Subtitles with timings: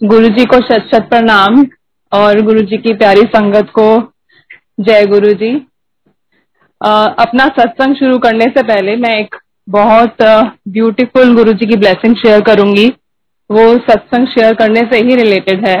[0.00, 1.54] गुरु जी को शत शत प्रणाम
[2.12, 3.86] और गुरु जी की प्यारी संगत को
[4.80, 5.50] जय गुरु जी
[6.80, 9.34] अपना सत्संग शुरू करने से पहले मैं एक
[9.68, 10.22] बहुत
[10.68, 12.86] ब्यूटीफुल गुरु जी की ब्लेसिंग शेयर करूँगी।
[13.50, 15.76] वो सत्संग शेयर करने से ही रिलेटेड है।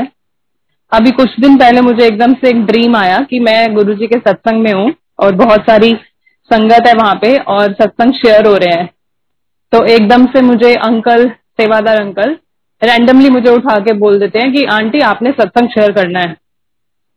[0.92, 4.18] अभी कुछ दिन पहले मुझे एकदम से एक ड्रीम आया कि मैं गुरु जी के
[4.20, 5.94] सत्संग में हूँ और बहुत सारी
[6.50, 8.90] संगत है वहाँ पे और सत्संग शेयर हो रहे हैं।
[9.72, 12.36] तो एकदम से मुझे अंकल, सेवादार अंकल
[12.82, 16.36] रैंडमली मुझे उठा के बोल देते हैं कि, आंटी, आपने सत्संग शेयर करना है।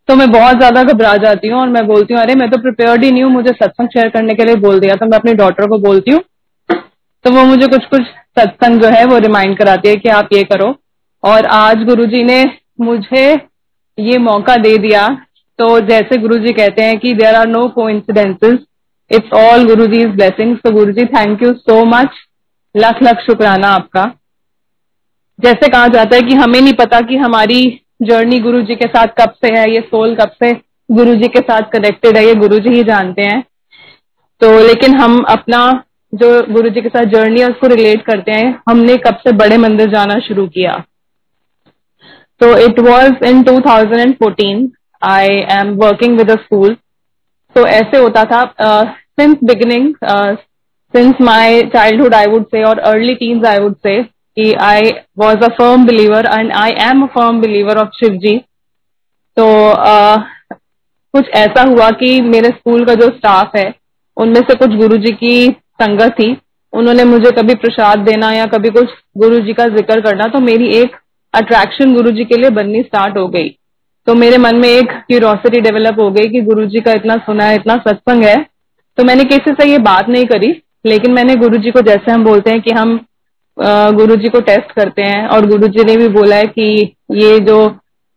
[0.08, 3.04] तो मैं बहुत ज़्यादा घबरा जाती हूँ और मैं बोलती हूँ, अरे, मैं तो प्रिपेयर्ड
[3.04, 5.68] ही नहीं हूँ, मुझे सत्संग शेयर करने के लिए बोल दिया तो मैं अपनी डॉटर
[5.68, 6.22] को बोलती हूँ।
[7.26, 8.02] तो वो मुझे कुछ कुछ
[8.40, 10.76] सत्संग जो है वो रिमाइंड कराती है कि आप ये करो।
[11.24, 12.44] और आज गुरुजी ने
[12.82, 13.26] मुझे
[13.98, 15.08] ये मौका दे दिया।
[15.60, 18.58] तो जैसे गुरुजी कहते हैं कि there are no coincidences
[19.12, 22.10] it's all Guru ji blessing तो Guru ji thank you so much
[22.76, 24.04] लख लख शुक्राना आपका.
[25.44, 27.62] जैसे कहा जाता है कि हमें नहीं पता कि हमारी
[28.04, 30.52] जर्नी गुरु जी के साथ कब से है, ये सोल कब से
[30.90, 33.42] गुरु जी के साथ कनेक्टेड है, ये गुरु जी ही जानते हैं।
[34.42, 35.62] तो लेकिन हम अपना
[36.14, 39.58] जो गुरु जी के साथ जर्नी है, उसको रिलेट करते हैं। हमने कब से बड़े
[39.58, 40.84] मंदिर जाना शुरू किया।
[42.42, 44.68] तो it was in 2014
[45.02, 46.76] I am working with school
[47.56, 48.40] तो ऐसे होता था
[49.20, 49.94] since beginning
[50.94, 54.02] since my childhood I would say और early teens I would say
[54.42, 58.38] कि I was a firm believer and I am a firm believer of Shiv ji
[59.38, 60.22] तो uh,
[61.14, 63.74] कुछ ऐसा हुआ कि मेरे स्कूल का जो स्टाफ है
[64.18, 65.50] उनमें से कुछ गुरु जी की
[65.82, 66.36] संगत थी।
[66.74, 70.68] उन्होंने मुझे कभी प्रसाद देना या कभी कुछ गुरु जी का ज़िक्र करना तो मेरी
[70.74, 70.96] एक
[71.34, 73.50] अट्रैक्शन गुरु जी के लिए बननी स्टार्ट हो गई।
[74.08, 77.46] तो मेरे मन में एक क्यूरोसिटी डेवलप हो गई कि गुरु जी का इतना सुना
[77.46, 78.36] है इतना सत्संग है।
[78.98, 80.52] तो मैंने किसी से ये बात नहीं करी
[80.86, 83.00] लेकिन मैंने गुरु जी को जैसे हम बोलते हैं कि हम
[83.62, 87.40] गुरु जी को टेस्ट करते हैं और गुरु जी ने भी बोला है कि ये
[87.40, 87.58] जो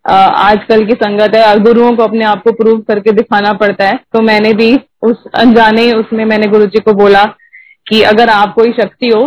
[0.04, 4.20] आजकल की संगत है गुरुओं को अपने आप को प्रूव करके दिखाना पड़ता है। तो
[4.22, 7.24] मैंने भी उस अनजाने उसमें मैंने गुरु जी को बोला
[7.86, 9.22] कि अगर आप कोई शक्ति हो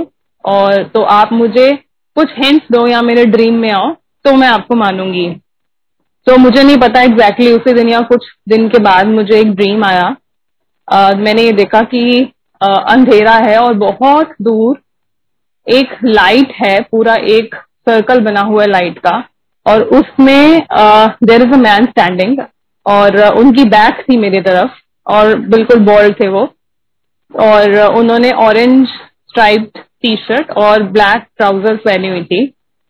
[0.46, 1.72] और तो आप मुझे
[2.18, 3.92] कुछ हिंट्स दो या मेरे ड्रीम में आओ
[4.26, 5.30] तो मैं आपको मानूँगी।
[6.28, 9.52] तो मुझे नहीं पता एग्जैक्टली exactly उसी दिन या कुछ दिन के बाद मुझे एक
[9.52, 10.16] ड्रीम आया।
[10.88, 14.80] आ, मैंने ये देखा कि आ, अंधेरा है और बहुत दूर
[15.68, 17.56] एक लाइट है, पूरा एक
[17.90, 19.24] सर्कल बना हुआ है लाइट का
[19.66, 20.62] और उसमें
[21.24, 22.40] there is a man standing
[22.86, 24.72] और उनकी बैक थी मेरी तरफ़
[25.08, 26.48] और बिल्कुल बॉल्ड थे वो
[27.32, 32.46] और उन्होंने ऑरेंज स्ट्राइप्ड टी शर्ट और ब्लैक ट्राउजर्स पहनी हुई थी।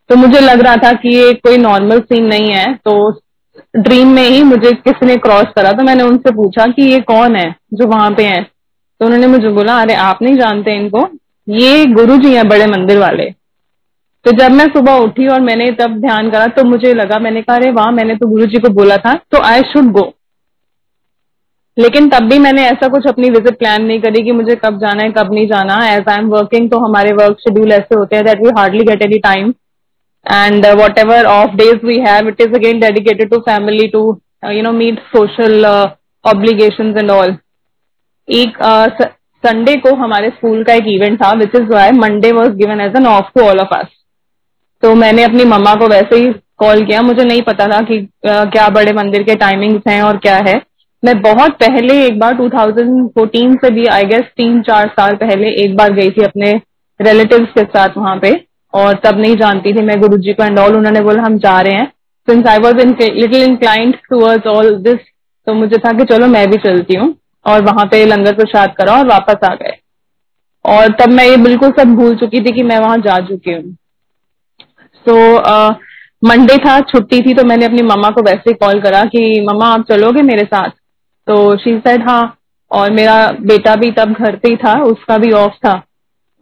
[0.10, 3.12] तो मुझे लग रहा था कि ये कोई नॉर्मल सीन नहीं है तो
[3.78, 7.36] ड्रीम में ही मुझे किसी ने क्रॉस करा तो मैंने उनसे पूछा कि ये कौन
[7.36, 8.42] है जो वहाँ पे है?
[8.44, 11.00] तो उन्होंने मुझे बोला, अरे, आप नहीं जानते इनको?
[11.48, 13.30] ये गुरु जी हैं बड़े मंदिर वाले।
[14.26, 17.56] तो जब मैं सुबह उठी और मैंने तब ध्यान करा तो मुझे लगा मैंने कहा
[17.56, 20.14] अरे वाह मैंने तो गुरु जी को बोला था तो आई शुड गो
[21.78, 25.04] लेकिन तब भी मैंने ऐसा कुछ अपनी विज़िट प्लान नहीं करी कि मुझे कब जाना
[25.04, 28.26] है कब नहीं जाना। एज आई एम वर्किंग तो हमारे वर्क शेड्यूल ऐसे होते हैं
[28.26, 29.54] that we hardly get any time
[30.26, 30.66] and
[31.00, 34.02] whatever of days we have it is again dedicated to family to
[34.52, 35.66] you know meet social
[36.26, 37.36] obligation and all
[38.28, 39.08] एक uh,
[39.44, 42.96] Sunday को हमारे school का एक event था which is why Monday was given as
[42.98, 43.88] an off to all of us
[44.84, 48.44] तो मैंने अपनी मम्मा को वैसे ही कॉल किया। मुझे नहीं पता था कि आ,
[48.46, 50.62] क्या बड़े मंदिर के टाइमिंग्स हैं और क्या है।
[51.04, 55.76] मैं बहुत पहले एक बार 2014 से भी आई गेस तीन चार साल पहले एक
[55.78, 56.52] बार गई थी अपने
[57.00, 58.32] रिलेटिव्स के साथ वहाँ पे।
[58.74, 61.60] और तब नहीं जानती थी मैं गुरु जी को एंड ऑल उन्होंने बोला हम जा
[61.62, 61.86] रहे हैं।
[62.28, 65.00] Since I was little inclined towards all this
[65.48, 67.14] तो मुझे था कि चलो मैं भी चलती हूँ।
[67.48, 69.78] और वहाँ पे लंगर प्रसाद करा और वापस आ गए।
[70.66, 73.76] और तब मैं ये बिल्कुल सब भूल चुकी थी कि मैं वहाँ जा चुकी हूँ।
[75.06, 75.16] तो
[76.22, 79.86] मंडे था छुट्टी थी तो मैंने अपनी मम्मा को वैसे कॉल करा कि मम्मा आप
[79.90, 80.70] चलोगे मेरे साथ?
[80.70, 82.34] तो शी सेड हाँ.
[82.72, 85.74] और मेरा बेटा भी तब घर पे ही था उसका भी ऑफ़ था।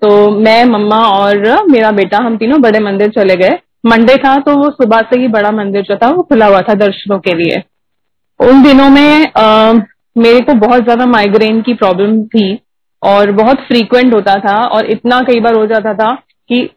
[0.01, 4.55] तो मैं मम्मा और मेरा बेटा हम तीनों बड़े मंदिर चले गए। मंडे था तो
[4.57, 7.61] वो सुबह से ही बड़ा मंदिर जो था वो खुला हुआ था दर्शनों के लिए।
[8.39, 9.73] उन दिनों में आ,
[10.15, 12.47] मेरे को बहुत ज़्यादा माइग्रेन की प्रॉब्लम थी
[13.01, 16.13] और बहुत फ्रीक्वेंट होता था और इतना कई बार हो जाता था
[16.49, 16.69] कि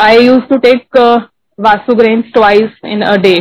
[0.00, 0.96] I use to take
[1.58, 3.38] Vasograin twice in a day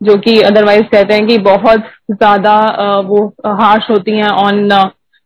[0.00, 3.26] जो कि अदरवाइज़ कहते हैं कि बहुत ज़्यादा uh, वो
[3.62, 4.70] हार्श होती हैं on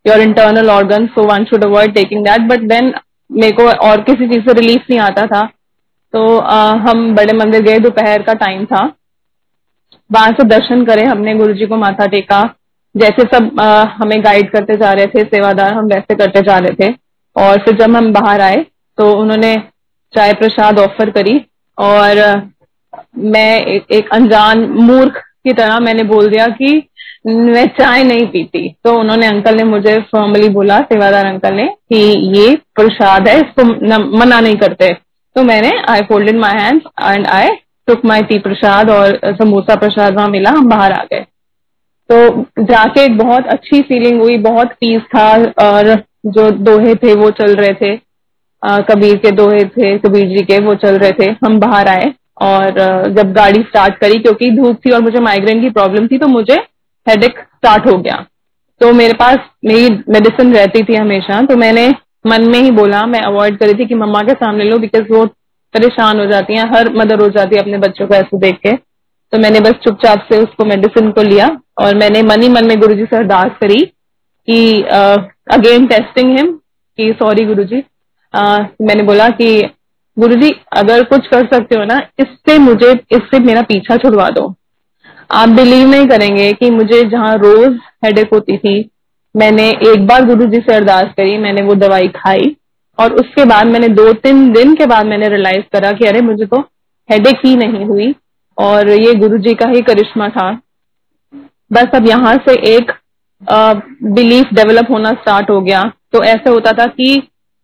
[0.05, 2.93] your internal organ so one should avoid taking that but then
[3.31, 5.43] मेरे को और किसी चीज़ से रिलीफ नहीं आता था।
[6.15, 8.83] तो uh, हम बड़े मंदिर गए दोपहर का टाइम था।
[10.11, 12.43] वहाँ से दर्शन करे हमने गुरु जी को माथा टेका।
[12.95, 16.75] जैसे सब आ, हमें गाइड करते जा रहे थे सेवादार हम वैसे करते जा रहे
[16.75, 16.93] थे।
[17.37, 18.65] और फिर जब हम बाहर आए
[18.99, 19.55] तो उन्होंने
[20.15, 21.41] चाय प्रसाद ऑफ़र करी
[21.79, 22.19] और
[23.19, 26.71] मैं एक, एक अनजान मूर्ख की तरह मैंने बोल दिया कि
[27.27, 31.99] मैं चाय नहीं पीती। तो उन्होंने अंकल ने मुझे फॉर्मली बोला सेवादार अंकल ने कि
[32.37, 34.93] ये प्रसाद है इसको न, मना नहीं करते।
[35.37, 37.49] तो मैंने I folded my hand and I
[37.89, 41.25] took my tea prasad और समोसा प्रसाद वहाँ मिला हम बाहर आ गए।
[42.11, 45.29] तो जाके एक बहुत अच्छी फीलिंग हुई, बहुत पीस था
[45.63, 45.95] और
[46.29, 47.97] जो दोहे थे वो चल रहे थे।
[48.83, 52.13] कबीर के दोहे थे, कबीर जी के वो चल रहे थे। हम बाहर आए
[52.43, 52.71] और
[53.13, 56.55] जब गाड़ी स्टार्ट करी क्योंकि धूप थी और मुझे माइग्रेन की प्रॉब्लम थी तो मुझे
[57.07, 58.25] हेडेक स्टार्ट हो गया।
[58.81, 61.89] तो मेरे पास मेरी मेडिसिन रहती थी हमेशा तो मैंने
[62.27, 65.25] मन में ही बोला, मैं अवॉइड करी थी कि मम्मा के सामने लो बिकॉज़ वो
[65.75, 68.73] परेशान हो जाती हैं, हर मदर हो जाती है अपने बच्चों को ऐसे देख के।
[68.73, 72.79] तो मैंने बस चुपचाप से उसको मेडिसिन को लिया। और मैंने मन ही मन में
[72.81, 73.81] गुरु जी से अरदास करी
[74.49, 74.83] कि
[75.53, 76.53] अगेन टेस्टिंग हिम
[76.99, 77.83] कि सॉरी गुरु जी
[78.35, 79.49] मैंने बोला कि
[80.17, 84.55] गुरु जी अगर कुछ कर सकते हो ना, इससे मुझे, इससे मेरा पीछा छुड़वा दो।
[85.31, 88.91] आप बिलीव नहीं करेंगे कि मुझे जहाँ रोज हेडेक होती थी,
[89.35, 92.55] मैंने एक बार गुरु जी से अरदास करी, मैंने वो दवाई खाई
[92.99, 96.47] और उसके बाद मैंने दो तीन दिन के बाद मैंने रियलाइज़ करा कि अरे मुझे
[96.47, 96.61] तो
[97.09, 98.15] हेडेक ही नहीं हुई
[98.59, 100.51] और ये गुरु जी का ही करिश्मा था।
[101.71, 102.93] बस अब यहाँ से एक
[103.43, 105.83] बिलीफ डेवलप होना स्टार्ट हो गया।
[106.13, 107.17] तो ऐसे होता था कि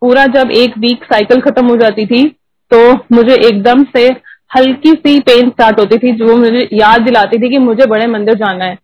[0.03, 2.27] पूरा जब एक वीक साइकिल खत्म हो जाती थी
[2.71, 4.07] तो मुझे एकदम से
[4.51, 8.35] हल्की सी पेन स्टार्ट होती थी, जो मुझे याद दिलाती थी कि मुझे बड़े मंदिर
[8.37, 8.79] जाना है।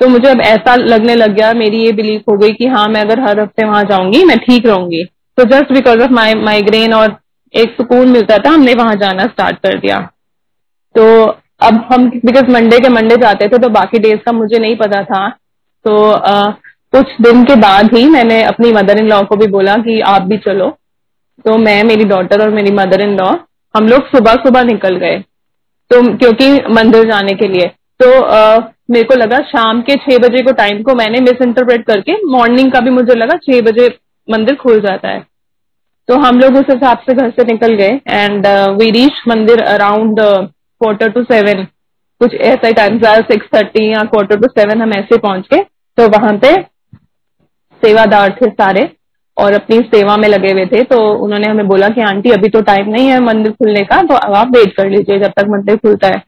[0.00, 3.00] तो मुझे अब ऐसा लगने लग गया, मेरी ये बिलीफ हो गई कि हाँ मैं
[3.00, 5.04] अगर हर हफ़्ते वहाँ जाऊँगी, मैं ठीक रहूँगी।
[5.38, 7.16] तो just because of my migraine और
[7.54, 10.00] एक सुकून मिलता था, हमने वहाँ जाना स्टार्ट कर दिया।
[10.94, 11.26] तो
[11.60, 15.02] अब हम बिकॉज़ मंडे के मंडे जाते थे तो बाकी डेज़ का मुझे नहीं पता
[15.04, 15.28] था।
[15.84, 16.12] तो
[16.92, 20.22] कुछ दिन के बाद ही मैंने अपनी मदर इन लॉ को भी बोला कि आप
[20.22, 20.68] भी चलो।
[21.44, 23.30] तो मैं, मेरी डॉटर और मेरी मदर इन लॉ
[23.74, 25.18] हम लोग सुबह सुबह निकल गए।
[25.90, 27.66] तो क्योंकि मंदिर जाने के लिए।
[28.00, 28.08] तो
[28.90, 32.70] मेरे को लगा शाम के छह बजे को टाइम को मैंने मिस इंटरप्रेट करके मॉर्निंग
[32.72, 33.88] का भी मुझे लगा छह बजे
[34.28, 35.22] मंदिर खुल जाता है।
[36.08, 38.46] तो हम लोग उस हिसाब से घर से निकल गए and
[38.78, 40.20] we reach mandir around
[40.80, 41.64] quarter to seven
[42.20, 45.64] कुछ ऐसा टाइम सिक्स थर्टी या क्वार्टर टू सेवन हम ऐसे पहुँच गए
[45.98, 46.54] तो वहाँ पे
[47.82, 48.90] सेवादार थे सारे
[49.36, 52.60] और अपनी सेवा में लगे हुए थे तो उन्होंने हमें बोला कि, आंटी, अभी तो
[52.60, 55.76] टाइम नहीं है मंदिर खुलने का तो अब आप वेट कर लीजिए जब तक मंदिर
[55.76, 56.18] खुलता है।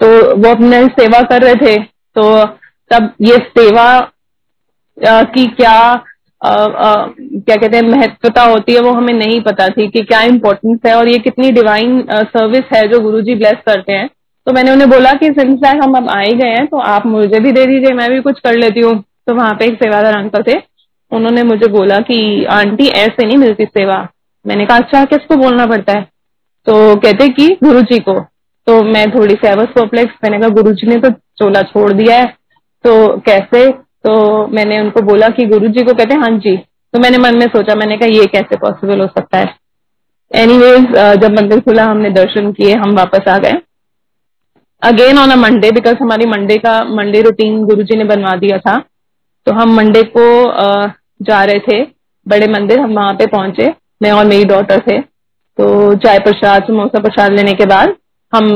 [0.00, 1.78] तो वो अपने सेवा कर रहे थे
[2.16, 2.44] तो
[2.90, 3.86] तब ये सेवा
[5.04, 6.04] की क्या
[6.42, 10.94] क्या कहते हैं, महत्वता होती है, वो हमें नहीं पता थी कि क्या इम्पोर्टेंस है
[10.94, 14.08] और ये कितनी डिवाइन सर्विस है जो गुरु जी ब्लेस करते हैं।
[14.46, 17.52] तो मैंने उन्हें बोला कि सिंस हम अब आए गए हैं तो आप मुझे भी
[17.52, 18.94] दे दीजिए, मैं भी कुछ कर लेती हूँ।
[19.26, 20.58] तो वहाँ पे एक सेवादार अंकल थे,
[21.12, 24.06] उन्होंने मुझे बोला कि, आंटी, ऐसे नहीं मिलती सेवा।
[24.44, 26.02] मैंने कहा अच्छा किसको बोलना पड़ता है?
[26.66, 28.18] तो कहते कि गुरु जी को।
[28.66, 32.26] तो मैं थोड़ी सी परप्लेक्स मैंने कहा गुरु जी ने तो चोला छोड़ दिया है
[32.84, 33.66] तो कैसे
[34.04, 37.46] तो मैंने उनको बोला कि गुरु जी को कहते हाँ जी। तो मैंने मन में
[37.48, 39.54] सोचा, मैंने कहा, ये कैसे पॉसिबल हो सकता है?
[40.30, 43.60] एनीवेज जब मंदिर खुला, हमने दर्शन किए, हम वापस आ गए।
[44.82, 48.58] Again on a Monday because हमारी मंडे का मंडे रूटीन गुरु जी ने बनवा दिया
[48.58, 48.78] था
[49.46, 50.24] तो हम मंडे को
[51.20, 51.82] जा रहे थे।
[52.26, 53.72] बड़े मंदिर, हम वहाँ पे पहुँचे।
[54.02, 57.94] मैं और मेरी डॉटर थे। तो चाय प्रसाद, समोसा प्रसाद लेने के बाद
[58.32, 58.46] हम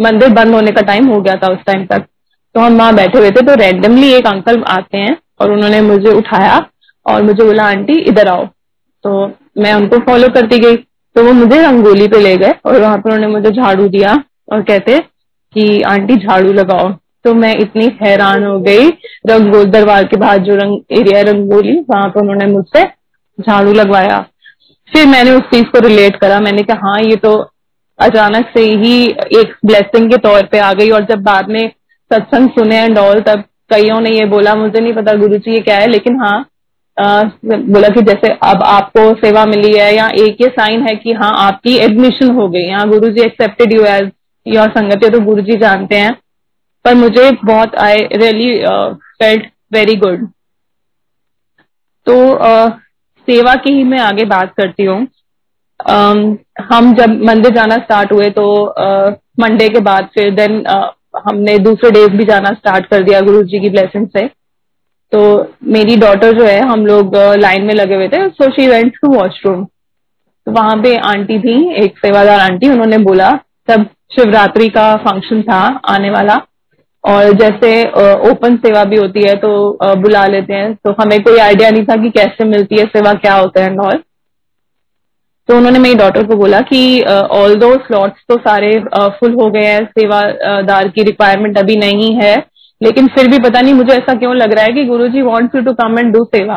[0.00, 2.06] मंदिर बंद होने का टाइम हो गया था उस टाइम तक।
[2.56, 6.10] तो हम वहाँ बैठे हुए थे तो रैंडमली एक अंकल आते हैं और उन्होंने मुझे
[6.10, 6.66] उठाया
[7.06, 8.46] और मुझे बोला, आंटी, इधर आओ।
[9.04, 10.76] तो मैं उनको फॉलो करती गई।
[11.14, 14.22] तो वो मुझे रंगोली पे ले गए और वहाँ पर उन्होंने मुझे झाड़ू दिया
[14.52, 14.98] और कहते
[15.54, 16.88] कि, आंटी, झाड़ू लगाओ।
[17.24, 18.88] तो मैं इतनी हैरान हो गई,
[19.26, 22.82] रंगोल दरबार के बाहर जो रंग एरिया है रंगोली, वहाँ पर उन्होंने मुझसे
[23.40, 24.26] झाड़ू लगवाया।
[24.92, 27.50] फिर मैंने उस चीज़ को रिलेट करा। मैंने कहा हाँ ये तो
[27.98, 31.70] अचानक से ही एक ब्लेसिंग के तौर पे आ गई और जब बाद में
[32.10, 35.60] सत्संग सुने एंड ऑल तब कईयों ने ये बोला, मुझे नहीं पता गुरु जी ये
[35.62, 36.50] क्या है, लेकिन हाँ
[36.96, 41.32] बोला कि जैसे अब आपको सेवा मिली है, या एक ये साइन है कि हाँ
[41.38, 44.10] आपकी एडमिशन हो गई, यहाँ Guru ji accepted you as
[44.46, 46.14] your sangat तो गुरु जी जानते हैं।
[46.84, 48.56] पर मुझे बहुत I really
[49.20, 50.26] felt very good
[52.06, 52.14] तो
[53.28, 55.06] सेवा की ही मैं आगे बात करती हूँ।
[55.80, 58.44] हम जब मंदिर जाना स्टार्ट हुए तो
[59.40, 60.62] मंडे के बाद फिर देन
[61.18, 64.26] हमने दूसरे डेज़ भी जाना स्टार्ट कर दिया गुरु जी की ब्लेसिंग से।
[65.12, 65.20] तो
[65.72, 68.96] मेरी डॉटर जो है हम लोग लाइन uh, में लगे हुए थे so she went
[68.96, 71.54] to washroom तो वहाँ पे आंटी थी
[71.84, 73.30] एक सेवादार आंटी उन्होंने बोला
[73.68, 76.40] तब शिवरात्रि का फ़ंक्शन था आने वाला।
[77.04, 77.70] और जैसे
[78.30, 79.48] ओपन सेवा भी होती है तो
[79.96, 83.34] बुला लेते हैं। तो हमें कोई आइडिया नहीं था कि कैसे मिलती है सेवा क्या
[83.34, 84.02] होता है नॉल
[85.48, 86.80] तो उन्होंने मेरी डॉटर को बोला कि
[87.32, 88.70] ऑल दो स्लॉट्स तो सारे
[89.18, 92.36] फुल हो गए हैं, सेवादार की रिक्वायरमेंट अभी नहीं है।
[92.80, 95.62] लेकिन फिर भी पता नहीं मुझे ऐसा क्यों लग रहा है कि Guruji wants you
[95.62, 96.56] to come and do seva.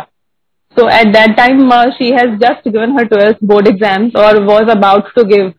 [0.77, 5.13] So at that time she has just given her twelfth board exam और was about
[5.15, 5.53] to give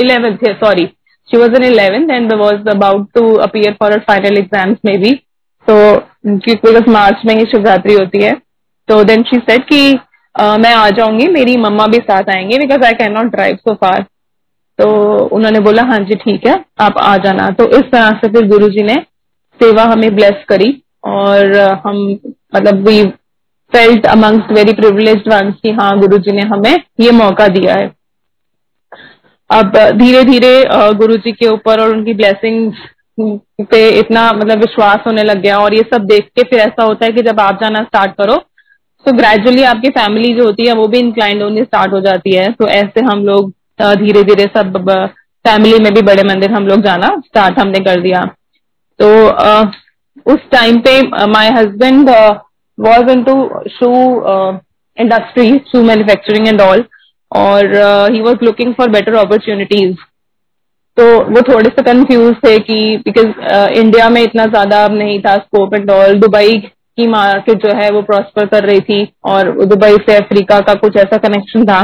[0.00, 0.86] eleventh sorry
[1.28, 5.12] she was an eleventh and was about to appear for her final exams maybe
[5.68, 5.76] so
[6.26, 8.32] because March में ही शिवरात्रि होती है।
[8.88, 9.92] तो then she said की
[10.40, 14.04] मैं आ जाऊँगी, मेरी मम्मा भी साथ आएँगे because I can not drive so far
[14.78, 14.86] तो
[15.28, 18.68] उन्होंने बोला हाँ जी, ठीक है, आप आ जाना। तो इस तरह से फिर गुरु
[18.68, 18.94] जी ने
[19.60, 20.70] सेवा हमें ब्लेस करी,
[21.04, 21.56] और
[21.86, 21.96] हम
[22.54, 23.02] मतलब we
[23.72, 27.90] felt amongst very privilege ones कि हाँ गुरु जी ने हमें ये मौका दिया है।
[29.50, 30.52] अब धीरे धीरे
[30.96, 32.72] गुरु जी के ऊपर और उनकी ब्लेसिंग
[33.62, 37.06] पे इतना मतलब विश्वास होने लग गया, और ये सब देख के फिर ऐसा होता
[37.06, 38.36] है कि जब आप जाना स्टार्ट करो
[39.06, 42.50] तो ग्रेजुअली आपकी फैमिली जो होती है वो भी इंक्लाइंड होनी स्टार्ट हो जाती है।
[42.52, 43.50] तो ऐसे हम लोग
[44.00, 44.78] धीरे धीरे सब
[45.44, 48.24] फैमिली में भी बड़े मंदिर हम लोग जाना स्टार्ट हमने कर दिया।
[49.00, 49.08] तो
[50.26, 52.10] उस टाइम पे my husband
[52.78, 53.32] was into
[53.72, 54.52] shoe uh,
[54.98, 56.82] industry, shoe manufacturing and all,
[57.32, 57.74] और
[58.12, 59.96] he was looking for better opportunities
[60.96, 65.74] तो वो थोड़े से कंफ्यूज थे कि बिकॉज़ इंडिया में इतना ज़्यादा नहीं था स्कोप
[65.74, 66.56] एंड ऑल दुबई
[67.00, 70.96] की मार्केट जो है वो प्रॉस्पर कर रही थी और दुबई से अफ्रीका का कुछ
[70.98, 71.82] ऐसा कनेक्शन था।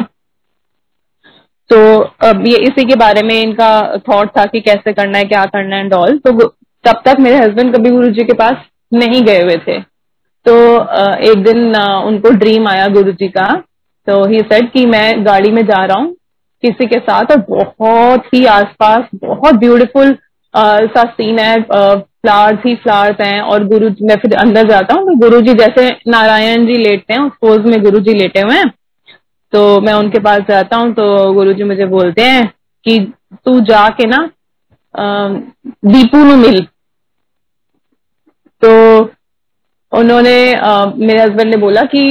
[1.71, 1.77] तो
[2.25, 3.71] अब ये इसी के बारे में इनका
[4.09, 6.49] थॉट था कि कैसे करना है, क्या करना है एंड ऑल तो
[6.85, 8.57] तब तक मेरे हस्बैंड कभी गुरु जी के पास
[8.93, 9.79] नहीं गए हुए थे।
[10.47, 10.53] तो
[11.27, 13.49] एक दिन उनको ड्रीम आया गुरु जी का।
[14.07, 16.15] तो ही सेड कि मैं गाड़ी में जा रहा हूँ
[16.63, 17.45] किसी के साथ और
[17.79, 20.17] बहुत ही आसपास बहुत ब्यूटीफुल
[20.55, 21.55] सा सीन है
[22.27, 25.89] फ्लावर्स ही फ्लावर्स हैं और गुरु मैं फिर अंदर जाता हूँ तो गुरु जी जैसे
[26.09, 28.69] नारायण जी लेटते हैं उस पोज में गुरु जी लेटे हुए हैं
[29.53, 32.47] तो मैं उनके पास जाता हूँ तो गुरु जी मुझे बोलते हैं
[32.87, 32.99] कि
[33.45, 34.19] तू जाके ना
[35.87, 36.61] दीपू नु मिल।
[38.63, 38.73] तो
[39.93, 40.37] उन्होंने
[40.99, 42.03] मेरे हस्बैंड ने बोला कि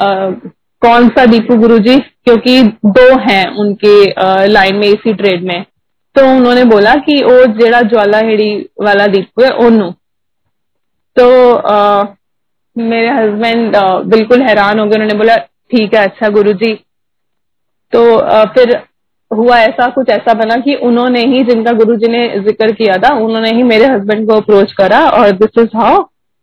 [0.00, 0.06] आ,
[0.82, 1.96] कौन सा दीपू गुरु जी?
[1.98, 5.64] क्योंकि दो हैं उनके लाइन में इसी ट्रेड में।
[6.16, 8.50] तो उन्होंने बोला कि वो जेड़ा ज्वाला हेड़ी
[8.82, 9.90] वाला दीपू है ओनू।
[11.16, 12.04] तो आ,
[12.76, 16.72] मेरे हस्बैंड बिल्कुल हैरान हो गए। उन्होंने बोला ठीक है अच्छा गुरुजी।
[17.92, 18.76] तो आ, फिर
[19.30, 23.50] हुआ ऐसा कुछ ऐसा बना कि उन्होंने ही जिनका गुरुजी ने ज़िक्र किया था उन्होंने
[23.52, 26.02] ही मेरे हस्बैंड को अप्रोच करा और दिस इज़ हाउ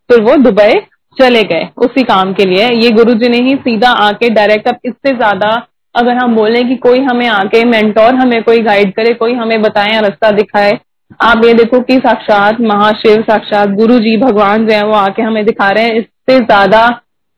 [0.09, 0.73] फिर वो दुबई
[1.17, 4.79] चले गए उसी काम के लिए। ये गुरु जी ने ही सीधा आके डायरेक्ट अब
[4.85, 5.55] इससे ज़्यादा
[5.95, 9.99] अगर हम बोले कि कोई हमें आके मेंटोर हमें कोई गाइड करे, कोई हमें बताए,
[10.01, 10.77] रास्ता दिखाए,
[11.21, 15.45] आप ये देखो कि साक्षात महाशिव, साक्षात गुरु जी भगवान जो है वो आके हमें
[15.45, 16.87] दिखा रहे हैं। इससे ज़्यादा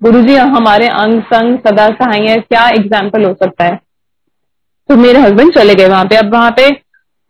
[0.02, 3.80] गुरु जी हमारे अंग संग सदा सहाय है। क्या एग्ज़ाम्पल हो सकता है?
[4.90, 6.70] तो मेरे हस्बैंड चले गए वहाँ पे। अब वहाँ पे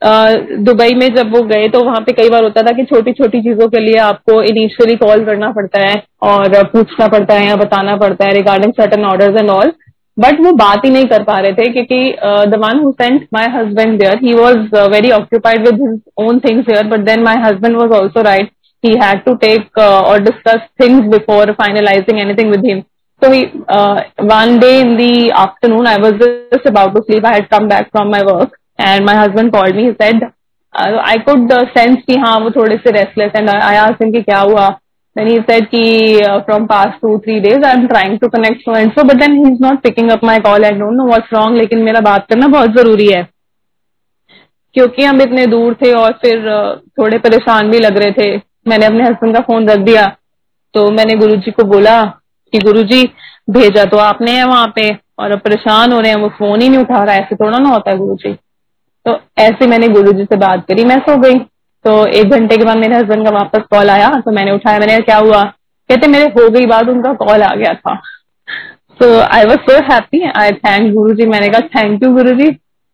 [0.01, 3.41] दुबई में जब वो गए तो वहाँ पे कई बार होता था कि छोटी छोटी
[3.41, 7.95] चीज़ों के लिए आपको इनिशियली कॉल करना पड़ता है और पूछना पड़ता है या बताना
[7.97, 9.71] पड़ता है regarding certain orders and all
[10.19, 12.17] but वो बात ही नहीं कर पा रहे थे क्योंकि
[12.49, 16.65] the one who sent my husband there he was very occupied with his own things
[16.65, 18.51] there but then my husband was also right
[18.93, 22.85] had to take uh, or discuss things before finalizing anything with him
[23.21, 27.33] so he uh, one day in the afternoon i was just about to sleep i
[27.33, 31.17] had come back from my work and my husband called me he said uh, i
[31.27, 34.39] could uh, sense ki हाँ वो थोड़े से restless and I asked him कि क्या
[34.39, 34.67] हुआ
[35.15, 35.83] then he said कि
[36.21, 39.37] uh, from past two three days I'm trying to connect so and so but then
[39.37, 40.65] he's not picking up my call.
[40.65, 43.21] I don't know what's wrong लेकिन मेरा बात करना बहुत ज़रूरी है।
[44.75, 46.49] क्योंकि हम इतने दूर थे और फिर
[46.99, 48.35] थोड़े परेशान भी लग रहे थे।
[48.67, 50.05] मैंने अपने हस्बैंड का फ़ोन रख दिया।
[50.73, 52.01] तो मैंने गुरुजी को बोला
[52.53, 53.03] कि गुरुजी
[53.49, 56.69] भेजा तो आपने है वहाँ पे और अब परेशान हो रहे हैं वो फ़ोन ही
[56.69, 58.33] नहीं उठा रहा ऐसे थोड़ा ना होता है गुरुजी।
[59.05, 61.39] तो ऐसे मैंने गुरु जी से बात करी मैं सो गई।
[61.85, 64.99] तो एक घंटे के बाद मेरे हस्बैंड का वापस कॉल आया तो मैंने उठाया, मैंने
[65.01, 65.43] क्या हुआ?
[65.89, 67.95] कहते, मेरे हो गई बात, उनका कॉल आ गया था.
[68.99, 72.49] So I was so happy I thank Guru ji मैंने कहा थैंक यू गुरु जी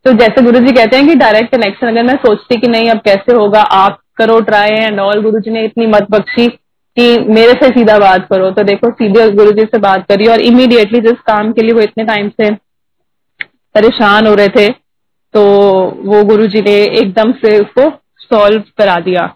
[0.05, 2.99] तो जैसे गुरु जी कहते हैं कि डायरेक्ट कनेक्शन अगर मैं सोचती कि नहीं, अब
[2.99, 7.51] कैसे होगा, आप करो try and all Guru ji ने इतनी मत बख्शी कि मेरे
[7.53, 11.19] से सीधा बात करो। तो देखो, सीधे गुरु जी से बात करी और इमीडिएटली जिस
[11.27, 12.49] काम के लिए वो इतने टाइम से
[13.75, 14.67] परेशान हो रहे थे
[15.33, 15.41] तो
[16.05, 17.89] वो गुरु जी ने एकदम से उसको
[18.31, 19.27] सॉल्व करा दिया।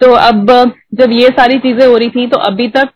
[0.00, 2.88] तो अब, जब ये सारी चीज़ें हो रही थी तो अभी तक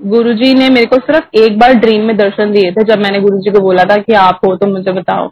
[0.00, 3.50] गुरुजी ने मेरे को सिर्फ़ एक बार ड्रीम में दर्शन दिए थे, जब मैंने गुरुजी
[3.50, 5.30] को बोला था कि आप हो तो मुझे बताओ।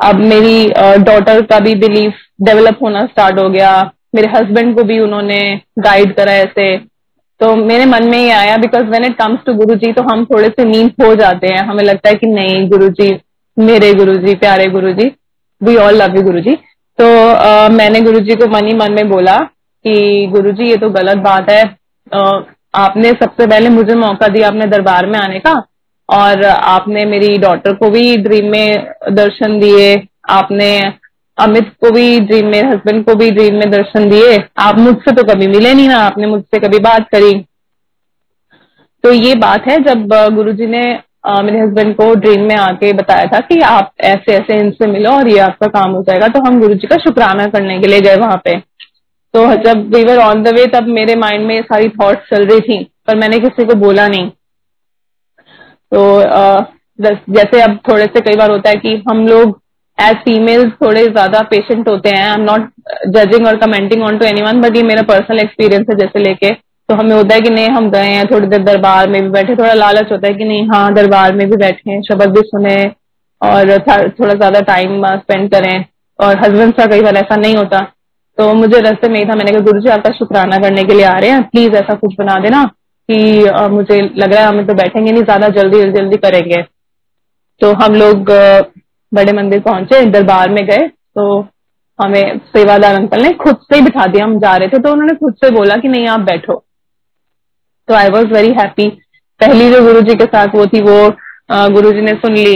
[0.00, 0.68] अब मेरी
[1.04, 3.70] डॉटर का भी बिलीफ डेवलप होना स्टार्ट हो गया।
[4.14, 5.38] मेरे हस्बैंड को भी उन्होंने
[5.78, 6.76] गाइड करा ऐसे।
[7.40, 10.24] तो मेरे मन में ये आया because when it comes to Guru ji तो हम
[10.24, 13.10] थोड़े से नींद हो जाते हैं। हमें लगता है कि नहीं गुरु जी
[13.56, 15.10] मेरे गुरुजी, प्यारे Guruji
[15.60, 16.56] we all love you Guruji.
[16.98, 21.18] तो आ, मैंने गुरुजी को मन ही मन में बोला कि गुरुजी ये तो गलत
[21.24, 21.62] बात है।
[22.12, 22.40] आ,
[22.74, 25.52] आपने सबसे पहले मुझे मौका दिया अपने दरबार में आने का
[26.08, 29.94] और आपने मेरी डॉटर को भी ड्रीम में दर्शन दिए।
[30.30, 30.68] आपने
[31.38, 35.22] अमित को भी ड्रीम में हस्बैंड को भी ड्रीम में दर्शन दिए। आप मुझसे तो
[35.24, 37.32] कभी मिले नहीं ना आपने मुझसे कभी बात करी।
[39.04, 40.82] तो ये बात है जब गुरुजी ने
[41.26, 45.28] मेरे हस्बैंड को ड्रीम में आके बताया था कि आप ऐसे ऐसे इनसे मिलो और
[45.28, 48.16] ये आपका काम हो जाएगा। तो हम गुरु जी का शुक्राना करने के लिए गए
[48.18, 48.56] वहाँ पे।
[49.34, 52.60] तो जब we were on the way तब मेरे माइंड में सारी थॉट चल रही
[52.60, 54.28] थी, पर मैंने किसी को बोला नहीं।
[55.92, 56.02] तो
[56.98, 59.60] जैसे अब थोड़े से कई बार होता है कि हम लोग
[59.98, 62.70] एज फीमेल्स थोड़े ज़्यादा पेशेंट होते हैं। आई एम नॉट
[63.08, 66.52] जजिंग और commenting on to anyone but ये मेरा पर्सनल एक्सपीरियंस है जैसे लेके।
[66.88, 69.54] तो हमें होता है कि नहीं, हम गए हैं, थोड़ी देर दरबार में भी बैठे,
[69.56, 72.76] थोड़ा लालच होता है कि नहीं हाँ दरबार में भी बैठे शब्द भी सुने
[73.40, 75.84] और थोड़ा ज़्यादा टाइम स्पेंड करें।
[76.18, 77.80] और हस्बैंड का कई बार ऐसा नहीं होता।
[78.38, 81.04] तो मुझे रस्ते में ही था, मैंने कहा, गुरु जी, आपका शुक्राना करने के लिए
[81.06, 82.64] आ रहे हैं। प्लीज़ ऐसा कुछ बना देना
[83.08, 83.18] कि
[83.70, 86.62] मुझे लग रहा है हमें तो बैठेंगे नहीं, ज़्यादा जल्दी जल्दी जल्दी करेंगे।
[87.60, 88.30] तो हम लोग
[89.12, 91.40] बड़े मंदिर पहुँचे, दरबार में गए। तो
[91.98, 95.14] हमें सेवादार अंकल ने खुद से ही बिठा दिया, हम जा रहे थे तो उन्होंने
[95.16, 96.62] खुद से बोला कि नहीं, आप बैठो।
[97.88, 98.88] तो आई वॉज़ वेरी हैप्पी
[99.40, 101.08] पहली जो गुरु जी के साथ वो थी, वो
[101.72, 102.54] गुरु जी ने सुन ली।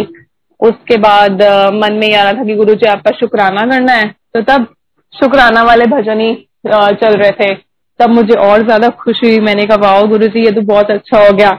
[0.61, 1.43] उसके बाद
[1.75, 4.67] मन में ये आ रहा था कि गुरु जी आपका शुक्राना करना है। तो तब
[5.15, 6.35] शुक्राना वाले भजन ही
[6.67, 7.55] चल रहे थे।
[8.01, 11.19] तब मुझे और ज़्यादा खुशी हुई। मैंने कहा, वाओ गुरु जी ये तो बहुत अच्छा
[11.19, 11.51] हो गया।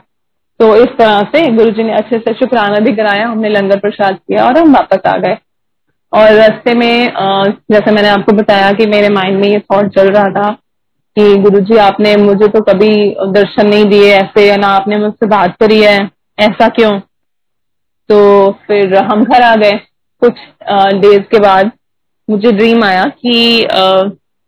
[0.59, 4.17] तो इस तरह से गुरु जी ने अच्छे से शुक्राना भी कराया। हमने लंगर प्रसाद
[4.17, 5.37] किया और हम वापस आ गए।
[6.13, 7.13] और रास्ते में
[7.71, 10.49] जैसे मैंने आपको बताया कि मेरे माइंड में ये थॉट चल रहा था
[11.17, 12.93] कि गुरुजी, आपने मुझे तो कभी
[13.31, 15.97] दर्शन नहीं दिए ऐसे, या ना आपने मुझसे बात करी है,
[16.37, 16.99] ऐसा क्यों?
[18.09, 19.71] तो फिर हम घर आ गए।
[20.21, 20.33] कुछ
[21.01, 21.71] डेज़ के बाद
[22.27, 23.35] मुझे ड्रीम आया कि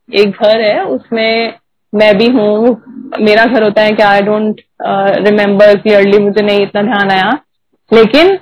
[0.09, 1.53] एक घर है, उसमें
[1.93, 2.75] मैं भी हूँ।
[3.21, 4.61] मेरा घर होता है कि आई डोंट
[5.27, 7.29] रिमेम्बर क्लियरली मुझे नहीं इतना ध्यान आया।
[7.91, 8.37] लेकिन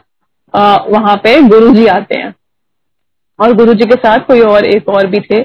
[0.54, 2.34] वहाँ पे गुरुजी आते हैं।
[3.40, 5.42] और गुरुजी के साथ कोई और, एक और भी थे।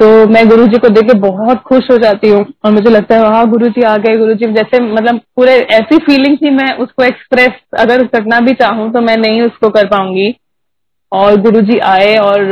[0.00, 3.16] तो मैं गुरु जी को देख के बहुत खुश हो जाती हूँ और मुझे लगता
[3.16, 6.68] है हाँ गुरु जी आ गए गुरु जी जैसे मतलब पूरे ऐसी फीलिंग थी मैं
[6.76, 10.34] उसको एक्सप्रेस अगर करना भी चाहूँ तो मैं नहीं उसको कर पाऊँगी।
[11.12, 12.44] और गुरु जी आए और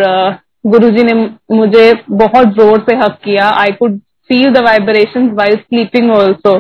[0.67, 1.15] गुरु जी ने
[1.53, 3.99] मुझे बहुत ज़ोर से हक किया। I could
[4.31, 6.59] feel the vibration while sleeping also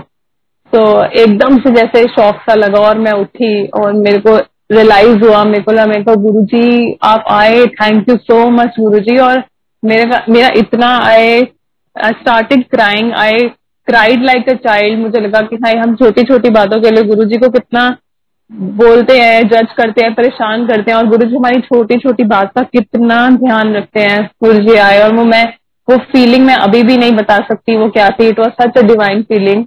[0.72, 0.82] तो
[1.20, 4.36] एकदम से जैसे शौक सा लगा और मैं उठी और मेरे को
[4.72, 8.98] रियलाइज़ हुआ, मेरे को मेरे को गुरु जी आप आए thank you so much Guru
[9.00, 9.40] जी और
[9.82, 11.44] मेरा मेरा इतना I
[11.96, 13.48] started crying I
[13.88, 17.24] cried like a child मुझे लगा कि भाई हम छोटी छोटी बातों के लिए गुरु
[17.24, 17.96] जी को कितना
[18.50, 22.52] बोलते हैं जज करते हैं, परेशान करते हैं और गुरु जी हमारी छोटी छोटी बात
[22.54, 25.44] का कितना ध्यान रखते हैं। गुरु जी आए और वो मैं,
[25.88, 28.82] वो फीलिंग मैं अभी भी नहीं बता सकती वो क्या थी। It was such a
[28.82, 29.64] divine feeling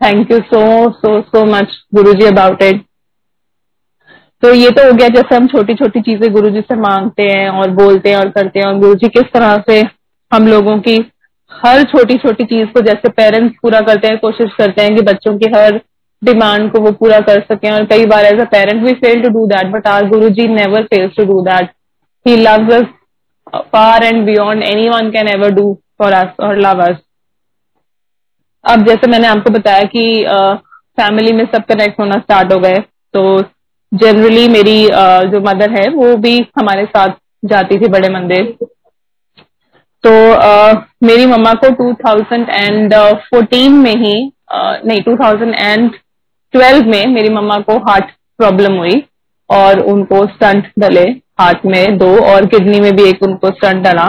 [0.00, 2.84] thank you so so so much Guru ji about it
[4.42, 7.48] तो ये तो हो गया जैसे हम छोटी छोटी चीज़ें गुरु जी से मांगते हैं
[7.50, 9.80] और बोलते हैं और करते हैं। और गुरु जी किस तरह से
[10.32, 10.96] हम लोगों की
[11.52, 15.36] हर छोटी छोटी चीज़ को जैसे पेरेंट्स पूरा करते हैं कोशिश करते हैं कि बच्चों
[15.38, 15.80] की हर
[16.22, 19.28] डिमांड को वो पूरा कर सकें। और कई बार as a parent we fail to
[19.28, 21.70] do that but our Guru ji never fails to do that
[22.26, 22.84] he us
[23.72, 26.96] far and beyond anyone can ever do for us और लव अस
[28.64, 32.78] अब जैसे मैंने आपको बताया कि फैमिली uh, में सब connect होना स्टार्ट हो गए
[33.14, 33.40] तो
[33.92, 34.82] जनरली मेरी
[35.30, 37.08] जो मदर है, वो भी हमारे साथ
[37.44, 38.56] जाती थी बड़े मंदिर।
[40.04, 40.10] तो
[41.06, 44.14] मेरी मम्मा को 2014 में ही
[44.52, 48.04] नहीं 2012 में मेरी मम्मा को हार्ट
[48.38, 49.02] प्रॉब्लम हुई
[49.50, 51.04] और उनको स्टंट डले
[51.40, 54.06] हार्ट में दो और किडनी में भी एक उनको स्टंट डला।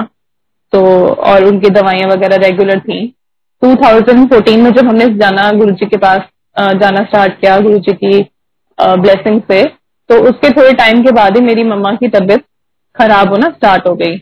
[0.73, 2.99] तो और उनकी दवाइयाँ वगैरह रेगुलर थी।
[3.61, 6.21] 2014 में जब हमने जाना गुरु जी के पास
[6.75, 8.21] जाना स्टार्ट किया गुरु जी की
[8.77, 9.63] ब्लेसिंग से।
[10.10, 12.43] तो उसके थोड़े टाइम के बाद ही मेरी मम्मा की तबीयत
[12.95, 14.17] खराब होना स्टार्ट हो गई।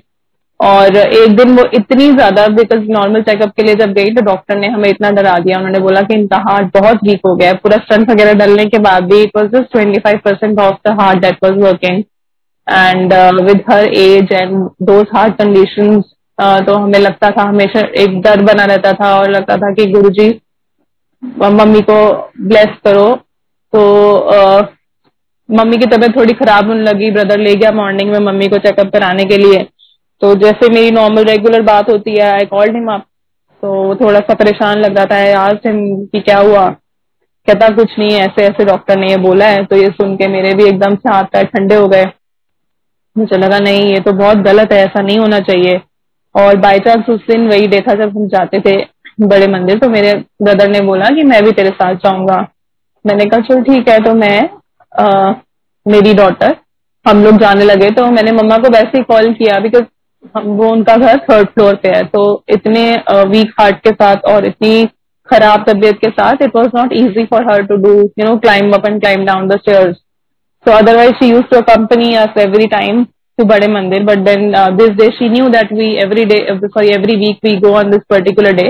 [0.59, 4.57] और एक दिन वो इतनी ज़्यादा बिकॉज़ नॉर्मल चेकअप के लिए जब गई तो डॉक्टर
[4.57, 7.77] ने हमें इतना डरा दिया। उन्होंने बोला कि इनका हार्ट बहुत वीक हो गया पूरा
[7.77, 11.19] स्टंट वगैरह डलने के बाद भी it was just twenty five percent of the heart
[11.21, 12.03] rate was working
[12.67, 16.01] and with her age and though heart condition
[16.39, 20.09] तो हमें लगता था, हमेशा एक डर बना रहता था और लगता था कि गुरु
[20.11, 20.29] जी
[21.23, 21.97] मम्मी को
[22.41, 23.07] ब्लेस करो।
[23.73, 23.81] तो
[24.31, 24.65] uh,
[25.49, 28.91] मम्मी की तबीयत थोड़ी खराब होने लगी ब्रदर ले गया मॉर्निंग में मम्मी को चेकअप
[28.93, 29.59] कराने के लिए।
[30.21, 33.05] तो जैसे मेरी नॉर्मल रेगुलर बात होती है आई कॉल्ड हिम अप
[33.63, 35.71] तो थोड़ा सा परेशान लग रहा था आज से
[36.05, 36.67] कि क्या हुआ?
[37.47, 40.27] कहता कुछ नहीं है ऐसे ऐसे डॉक्टर ने ये बोला है। तो ये सुन के
[40.27, 42.05] मेरे भी एकदम से हाथ पैर ठंडे हो गए।
[43.15, 45.81] मुझे लगा नहीं ये तो बहुत गलत है ऐसा नहीं होना चाहिए।
[46.35, 48.77] और बाई चांस उस दिन वही डे था जब हम जाते थे
[49.23, 52.39] बड़े मंदिर तो मेरे ब्रदर ने बोला कि मैं भी तेरे साथ जाऊँगा।
[53.05, 54.49] मैंने कहा चल ठीक है तो मैं
[54.93, 55.33] आ,
[55.85, 56.55] मेरी डॉटर
[57.05, 59.83] हम लोग जाने लगे। तो मैंने मम्मा को वैसे ही कॉल किया बिकॉज़
[60.35, 62.81] हम वो उनका घर थर्ड फ्लोर पे है। तो इतने
[63.29, 64.85] वीक हार्ट के साथ और इतनी
[65.29, 68.73] खराब तबीयत के साथ it was not easy for her to do you know climb
[68.75, 69.95] up and climb down the stairs
[70.65, 73.03] so otherwise she use to company us every time
[73.37, 77.15] to Bade Mandir but then this day she knew that we every day sorry every
[77.17, 78.69] week we go on this particular day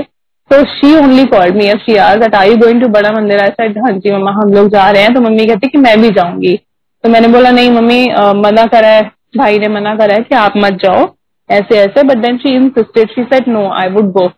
[0.50, 3.50] day she only only me she asked that, are you going to Bada Mandir I
[3.54, 5.14] said हाँ जी, मम्मा, हम लोग जा रहे हैं.
[5.14, 6.56] तो mummy कहती कि मैं भी जाऊँगी.
[7.04, 8.04] तो मैंने बोला, नहीं, मम्मी
[8.40, 9.02] मना करा है,
[9.36, 11.06] भाई ने मना करा है कि आप मत जाओ,
[11.50, 12.02] ऐसे ऐसे.
[12.02, 14.28] But then she insisted she said no I would go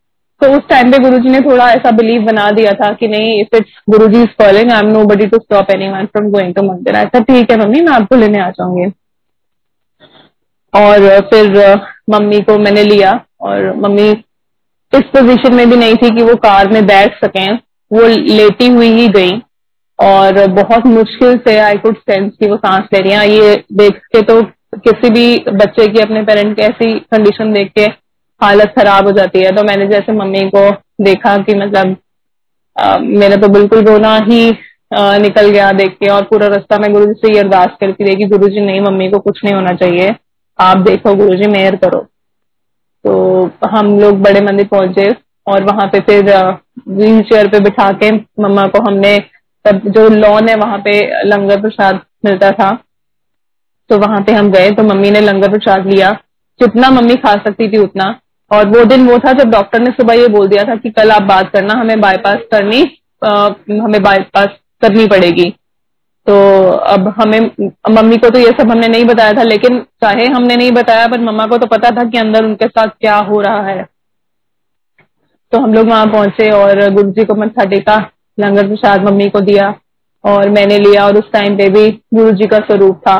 [0.40, 3.56] तो उस टाइम पे गुरुजी ने थोड़ा ऐसा बिलीव बना दिया था कि नहीं if
[3.56, 7.20] it's Guruji is calling I am nobody to stop anyone from going to mandir ऐसा
[7.20, 8.90] ठीक है मम्मी, मैं आपको लेने आ जाऊँगी।
[10.74, 14.12] और फिर, मम्मी को मैंने लिया, और मम्मी
[14.92, 17.58] इस पोजीशन में भी नहीं थी कि वो कार में बैठ सकें।
[17.90, 19.30] वो लेटी हुई ही गई।
[19.98, 23.96] और बहुत मुश्किल से आई कुड सेंस की वो सांस ले रही है। ये देख
[24.14, 24.42] के तो
[24.76, 27.84] किसी भी बच्चे की अपने पेरेंट की ऐसी कंडीशन देख के
[28.40, 30.70] हालत खराब हो जाती है। तो मैंने जैसे मम्मी को
[31.04, 31.96] देखा कि मतलब
[33.00, 34.50] मेरा तो बिल्कुल रोना ही
[34.92, 38.04] आ, निकल गया देख के। और पूरा रास्ता मैं गुरु जी से ये अरदास करती
[38.04, 40.14] रही कि गुरु जी नहीं मम्मी को कुछ नहीं होना चाहिए।
[40.58, 42.06] आप देखो गुरु जी मेयर करो।
[43.04, 45.10] तो हम लोग बड़े मंदिर पहुँचे
[45.46, 46.32] और वहाँ पे फिर
[46.88, 48.10] व्हील चेयर पे बिठा के
[48.42, 49.16] मम्मा को हमने
[49.64, 50.92] तब जो लॉन है वहाँ पे
[51.24, 52.70] लंगर प्रसाद मिलता था।
[53.90, 56.12] तो वहाँ पे हम गए तो मम्मी ने लंगर प्रसाद लिया।
[56.60, 58.04] जितना मम्मी खा सकती थी उतना।
[58.50, 61.10] और वो दिन वो था जब डॉक्टर ने सुबह ये बोल दिया था कि कल
[61.10, 62.82] आप बात करना हमें बाईपास करनी
[63.22, 64.48] आ, हमें बाईपास
[64.82, 65.52] करनी पड़ेगी।
[66.26, 66.34] तो
[66.68, 67.40] अब हमें,
[67.90, 71.20] मम्मी को तो ये सब हमने नहीं बताया था, लेकिन चाहे हमने नहीं बताया, पर
[71.20, 73.86] मम्मा को तो पता था कि अंदर उनके साथ क्या हो रहा है।
[75.52, 77.96] तो हम लोग वहाँ पहुँचे और गुरु जी को मत्था टेका,
[78.38, 79.74] लंगर प्रसाद मम्मी को दिया
[80.24, 83.18] और मैंने लिया और उस टाइम पे भी गुरु जी का स्वरूप था।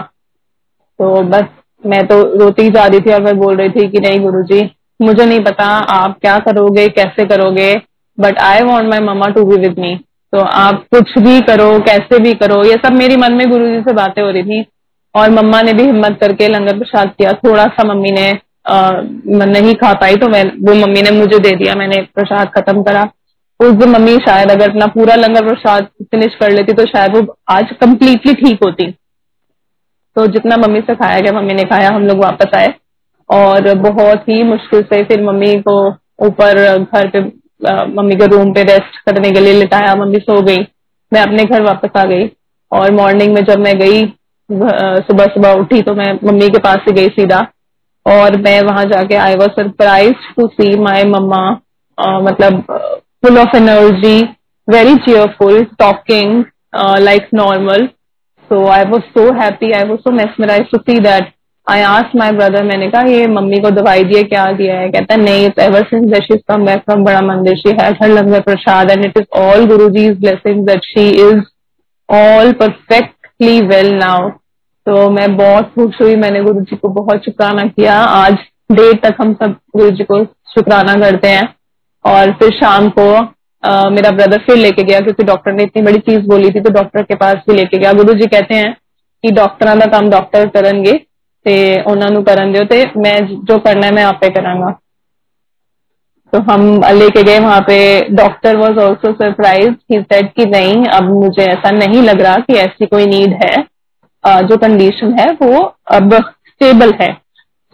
[0.99, 1.45] तो बस,
[1.85, 4.61] मैं तो रोती जा रही थी और मैं बोल रही थी कि नहीं गुरु जी
[5.01, 7.75] मुझे नहीं पता आप क्या करोगे, कैसे करोगे
[8.19, 9.95] but I want my mamma to be with me
[10.33, 13.81] तो आप कुछ भी करो कैसे भी करो ये सब मेरी मन में गुरु जी
[13.81, 14.65] से बातें हो रही थी।
[15.15, 18.31] और मम्मा ने भी हिम्मत करके लंगर प्रसाद किया। थोड़ा सा मम्मी ने
[18.67, 18.91] आ,
[19.27, 23.03] नहीं खा पाई तो मैं वो मम्मी ने मुझे दे दिया मैंने प्रसाद खत्म करा।
[23.61, 27.37] उस दिन मम्मी शायद अगर अपना पूरा लंगर प्रसाद फिनिश कर लेती तो शायद वो
[27.51, 28.91] आज कम्प्लीटली ठीक होती।
[30.17, 32.73] तो जितना मम्मी से खाया गया मम्मी ने खाया हम लोग वापस आए।
[33.31, 35.77] और बहुत ही मुश्किल से फिर मम्मी को
[36.27, 37.21] ऊपर घर पे
[37.67, 40.67] मम्मी के रूम पे रेस्ट करने के लिए लिटाया, मम्मी सो गई।
[41.13, 42.31] मैं अपने घर वापस आ गई
[42.73, 44.05] और मॉर्निंग में जब मैं गई
[44.51, 47.47] सुबह सुबह उठी तो मैं मम्मी के पास से गई सीधा
[48.07, 51.51] और मैं वहाँ जाके I was surprise to see my mamma
[52.01, 52.65] मतलब
[53.25, 54.23] full of energy
[54.69, 56.45] very cheerful talking
[56.99, 57.87] like normal
[58.51, 60.19] so I was so so I I so so
[60.59, 61.21] to see see
[61.67, 64.89] I asked my brother, मैंने कहा ये mummy को दवाई दिए क्या दिया है?
[64.91, 68.09] कहता नहीं it's ever since that she's come back from बड़ा मंदिर she has her
[68.15, 71.45] langar prasad and it is all Guruji's blessings that she is
[72.09, 74.19] all perfectly well now.
[74.87, 78.35] तो मैं बहुत खुश हुई मैंने गुरु जी को बहुत शुक्राना किया। आज
[78.73, 81.49] देर तक हम सब गुरु जी को शुक्राना करते हैं।
[82.05, 83.07] और फिर शाम को
[83.63, 86.71] आ, मेरा ब्रदर फिर लेके गया क्योंकि डॉक्टर ने इतनी बड़ी चीज़ बोली थी तो
[86.71, 88.73] डॉक्टर के पास भी लेके गया। गुरु जी कहते हैं
[89.25, 90.93] कि डॉक्टर का काम डॉक्टर करेंगे।
[91.46, 93.16] ਤੇ ਉਹਨਾਂ ਨੂੰ ਕਰਨ ਦਿਓ ਤੇ मैं
[93.50, 94.72] जो करना है मैं आप पे करांगा
[96.34, 96.64] तो हम
[96.96, 97.78] लेके गए वहां पे
[98.16, 102.58] doctor was also surprise he said कि नहीं अब मुझे ऐसा नहीं लग रहा कि
[102.64, 103.54] ऐसी कोई नीड है
[104.50, 105.62] जो कंडीशन है वो
[106.00, 106.18] अब
[106.50, 107.16] स्टेबल है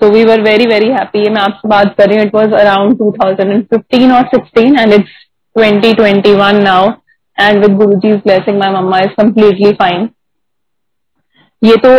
[0.02, 1.30] So we were very, very happy.
[1.30, 2.26] मैं आपसे बात कर रही हूँ.
[2.26, 5.14] It was around 2015 or 16 and it's
[5.56, 7.02] 2021 now.
[7.38, 10.10] And with Guruji's blessing, my mama is completely fine.
[11.63, 11.91] ये तो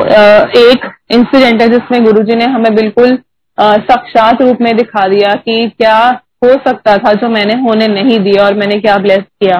[0.60, 3.18] एक इंसिडेंट है जिसमें गुरुजी ने हमें बिल्कुल
[3.58, 5.98] साक्षात रूप में दिखा दिया कि क्या
[6.44, 9.58] हो सकता था जो मैंने होने नहीं दिया और मैंने क्या ब्लेस किया।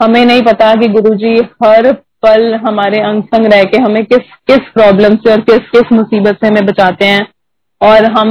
[0.00, 4.68] हमें नहीं पता कि गुरुजी हर पल हमारे अंग संग रह के हमें किस किस
[4.74, 7.26] प्रॉब्लम से और किस किस मुसीबत से हमें बचाते हैं।
[7.80, 8.30] और हम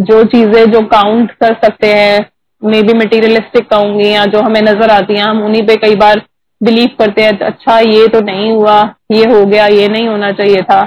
[0.00, 2.26] जो चीज़ें जो काउंट कर सकते हैं
[2.62, 6.22] मे बी मटीरियलिस्टिक कहूँगी या जो हमें नज़र आती हैं, हम उन्हीं पे कई बार
[6.62, 10.62] बिलीव करते हैं अच्छा ये तो नहीं हुआ, ये हो गया, ये नहीं होना चाहिए
[10.62, 10.82] था।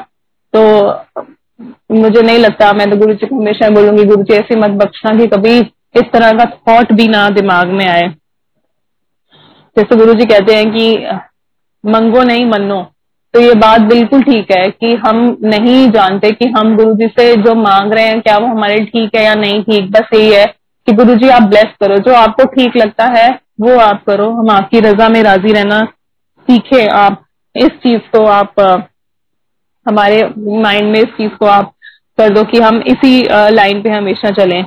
[0.53, 0.61] तो
[1.91, 5.13] मुझे नहीं लगता, मैं तो गुरु जी को हमेशा बोलूँगी गुरु जी ऐसी मत बख्शना
[5.15, 8.07] कि कभी इस तरह का थॉट भी ना दिमाग में आए।
[9.77, 11.07] जैसे गुरु जी कहते हैं कि,
[11.83, 12.81] मंगो नहीं मनो
[13.33, 17.35] तो ये बात बिल्कुल ठीक है कि हम नहीं जानते कि हम गुरु जी से
[17.37, 20.45] जो मांग रहे हैं, क्या वो हमारे ठीक है या नहीं ठीक, बस यही है
[20.87, 23.27] कि गुरु जी आप ब्लेस करो, जो आपको ठीक लगता है
[23.59, 25.83] वो आप करो हम आपकी रजा में राज़ी रहना
[26.47, 27.23] सीखे। आप
[27.55, 28.59] इस चीज़ को आप
[29.85, 30.23] हमारे
[30.61, 31.71] माइंड में इस चीज़ को आप
[32.17, 34.63] कर दो कि हम इसी लाइन पे हमेशा चलें।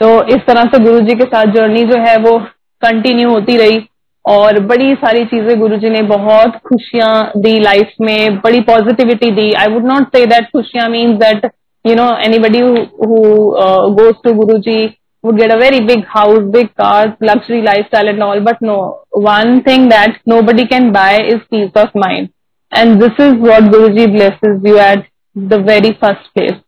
[0.00, 2.38] तो इस तरह से गुरु जी के साथ जर्नी जो है वो
[2.82, 3.80] कंटिन्यू होती रही
[4.24, 9.52] और बड़ी सारी चीज़ें गुरु जी ने बहुत खुशियाँ दी लाइफ में बड़ी positivity the.
[9.52, 11.50] I would not say that खुशियाँ means that
[11.84, 14.80] you know anybody uh, goes to guruji
[15.24, 18.78] would get a very big house big cars luxury lifestyle and all but no
[19.10, 22.30] one thing that nobody can buy is peace of mind
[22.72, 25.06] and this is what guruji blesses you at
[25.36, 26.58] the very first place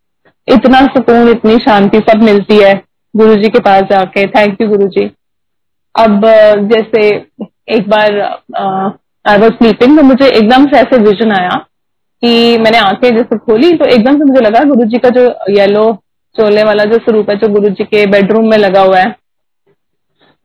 [0.48, 2.72] इतना सुकून इतनी शांति सब मिलती है
[3.14, 5.04] गुरु जी के पास जाके thank you Guru जी
[5.94, 6.24] अब
[6.72, 7.02] जैसे
[7.76, 8.20] एक बार
[9.24, 11.58] आई वॉज़ स्लीपिंग तो मुझे एकदम से ऐसे विजन आया
[12.22, 15.26] कि मैंने आँखें जैसे खोली तो एकदम से मुझे लगा गुरु जी का जो
[15.58, 15.84] येलो
[16.36, 19.14] चोले वाला जो स्वरूप है, जो गुरु जी के बेडरूम में लगा हुआ है,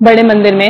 [0.01, 0.69] बड़े मंदिर में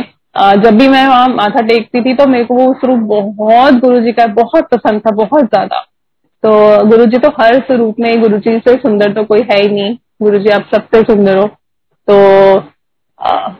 [0.56, 2.98] जब भी मैं वहाँ माथा टेकती थी तो मेरे को वो स्वरूप
[3.36, 5.80] बहुत गुरु जी का बहुत पसंद था, बहुत ज़्यादा।
[6.44, 9.68] तो गुरु जी तो हर स्वरूप में गुरु जी से सुंदर तो कोई है ही
[9.70, 11.46] नहीं। गुरु जी आप सबसे सुंदर हो।
[12.08, 12.14] तो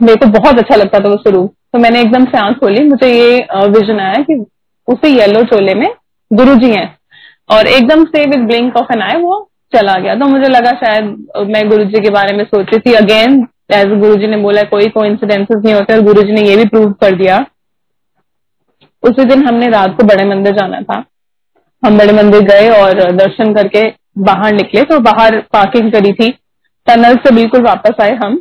[0.03, 3.09] मेरे को बहुत अच्छा लगता था वो स्वरूप। तो मैंने एकदम से आँख खोली। मुझे
[3.09, 3.37] ये
[3.71, 4.45] विजन आया कि
[4.89, 5.89] उसे येलो चोले में
[6.31, 6.87] गुरु जी है।
[7.51, 9.39] और एकदम से with blink of an eye वो
[9.73, 11.05] चला गया। तो मुझे लगा शायद
[11.49, 14.89] मैं गुरु जी के बारे में सोच थी। अगेन एज गुरु जी ने बोला, कोई
[14.89, 17.45] को नहीं होते और गुरु जी ने ये भी प्रूव कर दिया।
[19.03, 21.05] उसी दिन हमने रात को बड़े मंदिर जाना था।
[21.83, 23.85] हम बड़े मंदिर गए और दर्शन करके
[24.23, 26.31] बाहर निकले। तो बाहर पार्किंग करी थी।
[26.87, 28.41] टनल से बिल्कुल वापस आए हम।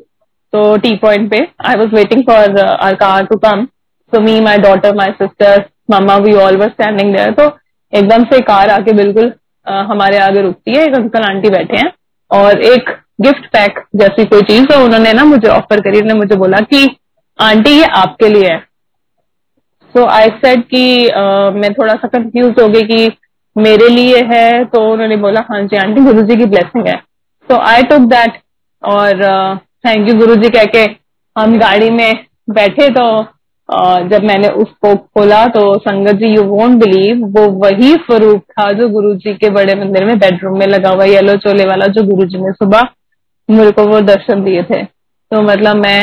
[0.53, 3.65] तो टी पॉइंट पे I was waiting for our car to come
[4.13, 7.45] so me my daughter my sister mama we all were standing there तो
[7.93, 9.31] एकदम से कार आके बिल्कुल
[9.67, 11.91] हमारे आगे रुकती है, एक अंकल आंटी बैठे हैं
[12.31, 12.89] और एक
[13.21, 16.87] गिफ्ट पैक जैसी कोई चीज़ है, उन्होंने ना मुझे ऑफ़र करी, उन्होंने मुझे बोला कि,
[17.39, 18.59] आंटी, ये आपके लिए है।
[19.95, 20.81] सो आई सेड कि
[21.55, 23.11] मैं थोड़ा सा कंफ्यूज हो गई कि
[23.55, 26.95] मेरे लिए है तो उन्होंने बोला हाँ जी, आंटी गुरु जी की ब्लेसिंग है।
[27.49, 28.39] सो आई टुक दैट
[28.83, 29.23] और
[29.85, 30.83] थैंक यू गुरु जी कह के
[31.35, 33.07] हम गाड़ी में बैठे तो
[34.09, 38.87] जब मैंने उसको खोला तो संगत जी यू वोंट बिलीव वो वही स्वरूप था जो
[38.89, 42.27] गुरु जी के बड़े मंदिर में बेडरूम में लगा हुआ येलो चोले वाला जो गुरु
[42.27, 42.87] जी ने सुबह
[43.49, 46.01] मेरे को वो दर्शन दिए थे। तो मतलब मैं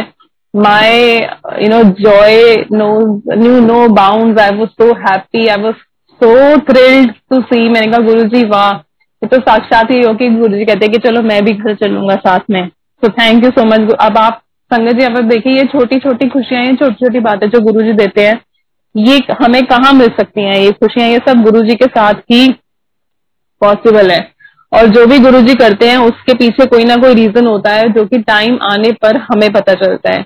[0.54, 1.16] my
[1.62, 2.90] you know joy no
[3.34, 5.74] knew no bound I was so happy I was
[6.20, 10.28] so thrilled to see मैंने कहा गुरु जी वाह। ये तो साक्षात ही हो कि
[10.30, 13.64] गुरु जी कहते कि चलो मैं भी घर चलूँगा साथ में। तो थैंक यू सो
[13.66, 17.48] मच अब आप संगत जी अब देखिए, ये छोटी छोटी खुशियाँ, ये छोटी छोटी बातें
[17.50, 18.40] जो गुरु जी देते हैं,
[18.94, 20.58] ये हमें कहाँ मिल सकती हैं?
[20.58, 22.48] ये खुशियाँ, ये सब गुरु जी के साथ ही
[23.60, 24.20] पॉसिबल है।
[24.72, 27.88] और जो भी गुरु जी करते हैं, उसके पीछे कोई ना कोई रीजन होता है,
[27.88, 30.22] जो कि टाइम आने पर हमें पता चलता है।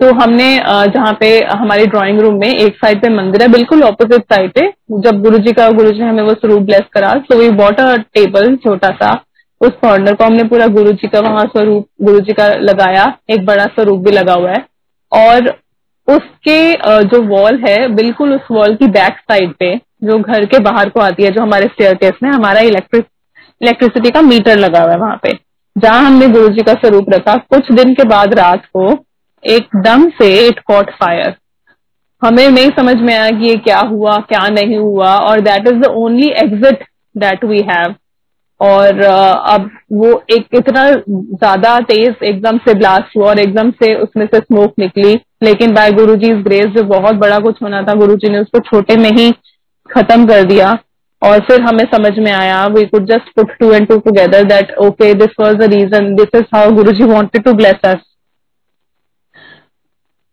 [0.00, 0.44] तो हमने
[0.88, 4.66] जहाँ पे हमारे ड्राइंग रूम में एक साइड पे मंदिर है, बिल्कुल ऑपोजिट साइड पे,
[5.00, 7.80] जब गुरु जी का गुरु जी ने हमें वो स्वरूप ब्लेस करा तो वी बॉट
[7.80, 9.14] अ टेबल छोटा सा
[9.60, 13.44] उस कॉर्नर को हमने पूरा गुरु जी का वहाँ स्वरूप गुरु जी का लगाया, एक
[13.46, 14.64] बड़ा स्वरूप भी लगा हुआ है।
[15.12, 15.48] और
[16.08, 16.72] उसके
[17.04, 21.00] जो वॉल है, बिल्कुल उस वॉल की बैक साइड पे, जो घर के बाहर को
[21.00, 23.06] आती है, जो हमारे स्टेयर केस में, हमारा इलेक्ट्रिक
[23.60, 25.32] इलेक्ट्रिसिटी का मीटर लगा हुआ है वहाँ पे।
[25.76, 28.90] जहाँ हमने गुरु जी का स्वरूप रखा, कुछ दिन के बाद रात को
[29.44, 31.34] एकदम से इट कॉट फायर
[32.22, 35.76] हमें नहीं समझ में आया कि ये क्या हुआ, क्या नहीं हुआ, और that is
[35.80, 37.94] the only exit that we have
[38.60, 44.26] और अब वो एक इतना ज़्यादा तेज एकदम से ब्लास्ट हुआ और एकदम से उसमें
[44.26, 48.16] से स्मोक निकली। लेकिन बाय गुरु जी ग्रेस जो बहुत बड़ा कुछ होना था गुरु
[48.16, 49.30] जी ने उसको छोटे में ही
[49.90, 50.76] खत्म कर दिया।
[51.22, 54.74] और फिर हमें समझ में आया we could just put two and two together that
[54.80, 58.04] okay this was the reason this is how Guru ji wanted to bless us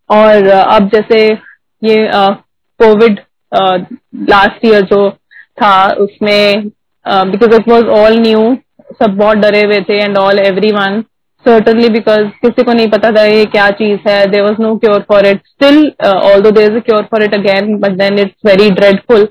[0.10, 1.22] और अब जैसे
[1.82, 2.08] ये
[2.80, 3.20] कोविड
[4.30, 6.70] लास्ट ईयर जो था, उसमें
[7.06, 8.56] because it was all new
[9.02, 10.40] सब बहुत डरे हुए थे and all
[10.72, 11.02] everyone
[11.46, 15.06] certainly because किसी को नहीं पता था ये क्या चीज़ है there was no cure
[15.10, 15.80] for it still
[16.42, 19.28] although there is a cure for it again but then it's very dreadful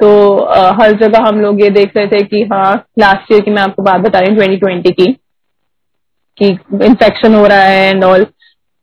[0.00, 0.08] तो
[0.54, 3.62] uh, हर जगह हम लोग ये देख रहे थे कि हाँ लास्ट ईयर की मैं
[3.62, 5.12] आपको बात बता रही हूँ ट्वेंटी ट्वेंटी की
[6.38, 6.48] कि
[6.86, 8.24] इन्फेक्शन हो रहा है एंड ऑल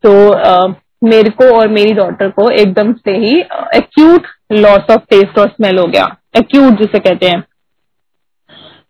[0.03, 3.39] तो uh, मेरे को और मेरी डॉटर को एकदम से ही
[3.75, 6.05] एक्यूट लॉस ऑफ़ टेस्ट और स्मेल हो गया.
[6.37, 7.43] एक्यूट जिसे कहते हैं.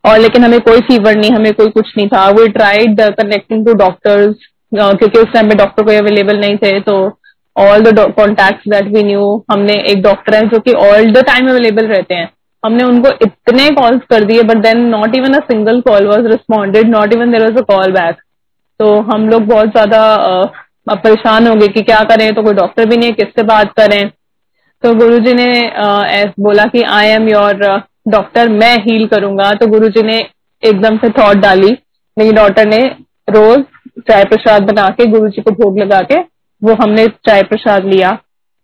[0.05, 3.73] और लेकिन हमें कोई फीवर नहीं, हमें कोई कुछ नहीं था। We tried connecting to
[3.75, 4.35] doctors
[4.71, 6.95] क्योंकि उस टाइम में डॉक्टर कोई अवेलेबल नहीं थे तो
[7.55, 11.49] all the contact that we knew हमने एक डॉक्टर है जो कि ऑल द टाइम
[11.49, 12.29] अवेलेबल रहते हैं।
[12.63, 16.89] हमने उनको इतने कॉल्स कर दिए but then not even a single call was responded
[16.89, 18.15] not even there was a call back
[18.79, 20.01] तो हम लोग बहुत ज़्यादा
[20.89, 24.09] परेशान हो गए कि क्या करें तो कोई डॉक्टर भी नहीं है, किससे बात करें?
[24.83, 27.63] तो गुरुजी ने बोला कि आई एम योर
[28.05, 30.17] डॉक्टर मैं हील करूँगा। तो गुरु जी ने
[30.63, 31.71] एकदम से थॉट डाली।
[32.17, 32.85] मेरी डॉटर ने
[33.27, 33.63] रोज
[34.01, 36.19] चाय प्रसाद बना के गुरु जी को भोग लगा के
[36.61, 38.17] वो हमने चाय प्रसाद लिया।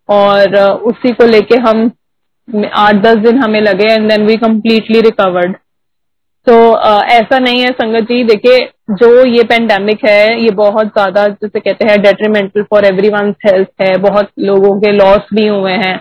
[0.10, 1.92] और उसी को लेके हम,
[2.76, 5.56] आठ दस दिन हमें लगे and then we completely recovered
[6.48, 6.54] तो
[7.10, 8.60] ऐसा नहीं है संगत जी। देखिए,
[8.92, 13.12] जो ये पेंडेमिक है, ये बहुत ज़्यादा, जैसे कहते हैं डेट्रीमेंटल फॉर एवरी
[13.46, 15.96] हेल्थ है। बहुत लोगों के लॉस भी हुए हैं।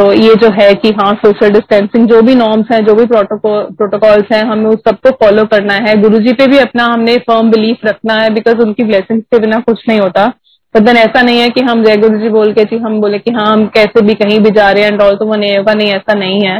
[0.00, 4.32] तो ये जो है कि हाँ सोशल डिस्टेंसिंग जो भी नॉर्म्स हैं, जो भी प्रोटोकॉल्स
[4.32, 8.14] हैं, हमें उस सबको फॉलो करना है। गुरुजी पे भी अपना हमने फर्म बिलीफ रखना
[8.14, 10.26] है बिकॉज़ उनकी ब्लेसिंग्स के बिना कुछ नहीं होता।
[10.74, 13.18] बट देन ऐसा नहीं है कि हम जय गुरु जी बोल के, जी हम बोले
[13.18, 15.56] कि हाँ हम कैसे भी कहीं भी जा रहे हैं एंड ऑल तो वो नहीं
[15.56, 16.58] होगा नहीं, ऐसा नहीं है।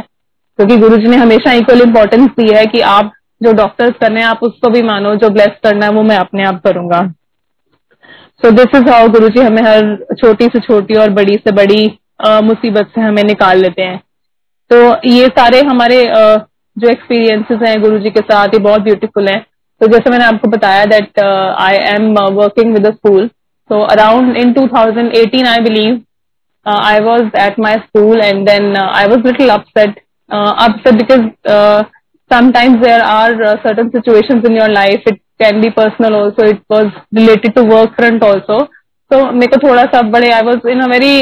[0.59, 3.11] क्योंकि गुरु जी ने हमेशा इक्वल इंपॉर्टेंस दी है कि आप
[3.43, 6.17] जो डॉक्टर्स कर रहे हैं, आप उसको भी मानो, जो ब्लेस करना है, वो मैं
[6.17, 7.01] अपने आप करूँगा।
[8.41, 11.97] So this is how Guru जी हमें हर छोटी से छोटी और बड़ी से बड़ी
[12.43, 14.01] मुसीबत से हमें निकाल लेते हैं।
[14.71, 14.77] तो
[15.09, 16.03] ये सारे हमारे
[16.77, 19.39] जो एक्सपीरियंसेस हैं गुरु के साथ, ये बहुत ब्यूटीफुल हैं।
[19.81, 23.27] तो जैसे मैंने आपको बताया that I am working with school
[23.69, 26.01] so around in 2018 I believe
[26.65, 31.21] I was at my school and then I was little upset upset because
[32.31, 36.87] sometimes there are certain situation in your life it can be personal also it was
[37.17, 38.59] related to work front also
[39.11, 41.19] तो मेरे को थोड़ा सा बड़े I was in a very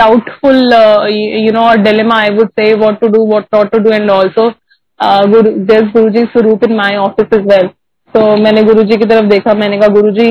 [0.00, 3.80] doubtful, uh, you know, or dilemma, I would say, what to do, what not to
[3.86, 4.52] do, and also
[5.00, 7.72] uh, Guru, there's Guruji Swaroop in my office as well.
[8.14, 10.28] तो मैंने गुरुजी की तरफ़ देखा मैंने कहा गुरुजी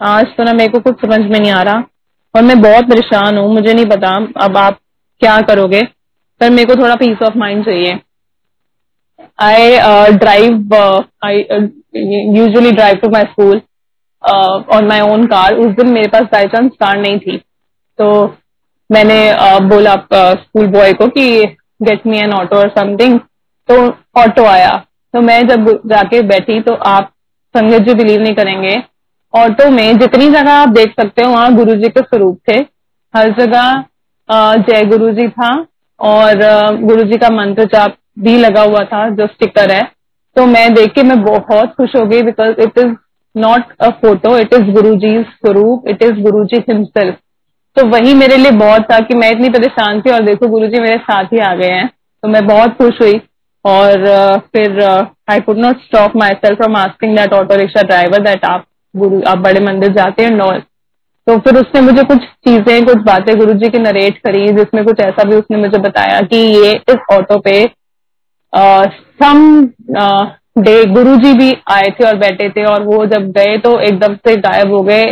[0.00, 1.82] आज तो ना मेरे को कुछ समझ में नहीं आ रहा
[2.34, 4.78] और मैं बहुत परेशान हूँ मुझे नहीं पता अब आप
[5.20, 5.82] क्या करोगे
[6.40, 7.98] पर मेरे को थोड़ा पीस ऑफ़ माइंड चाहिए.
[9.42, 10.74] I drive
[11.24, 11.44] I
[12.38, 13.60] usually drive to my school
[14.76, 17.36] on my own car उस दिन मेरे पास बाई चांस कार नहीं थी।
[17.98, 18.06] तो
[18.90, 19.18] मैंने
[19.68, 21.44] बोला स्कूल बॉय को कि
[21.82, 23.18] गेट मी एन ऑटो और समथिंग
[23.68, 23.76] तो
[24.20, 24.74] ऑटो आया।
[25.14, 27.10] तो मैं जब जाके बैठी तो आप
[27.54, 28.76] संगत जी बिलीव नहीं करेंगे।
[29.34, 32.58] ऑटो में जितनी जगह आप देख सकते हो, वहाँ गुरु जी के स्वरूप थे।
[33.14, 33.84] हर जगह
[34.60, 35.50] जय गुरु जी था
[36.00, 36.40] और
[36.82, 39.82] गुरु जी का मंत्र जाप भी लगा हुआ था, जो स्टिकर है।
[40.36, 42.94] तो मैं देख के मैं बहुत खुश हो गई because it is
[43.34, 47.16] not a photo it is Guru ji स्वरूप it is Guru ji himself
[47.76, 50.80] तो वही मेरे लिए बहुत था कि मैं इतनी परेशान थी और देखो गुरु जी
[50.80, 51.88] मेरे साथ ही आ गए हैं।
[52.22, 53.20] तो मैं बहुत खुश हुई
[53.64, 54.06] और
[54.52, 54.80] फिर
[55.30, 59.38] I could not stop myself from asking that auto rickshaw driver that आप गुरु, आप
[59.38, 60.62] बड़े मंदिर जाते हैं नॉल
[61.26, 65.00] तो फिर उसने मुझे कुछ चीज़ें, कुछ बातें गुरु जी की नरेट करी, जिसमें कुछ
[65.00, 67.54] ऐसा भी उसने मुझे बताया कि ये इस ऑटो पे
[69.20, 69.64] सम
[70.58, 74.14] डे गुरु जी भी आए थे और बैठे थे और वो जब गए तो एकदम
[74.26, 75.04] से गायब हो गए।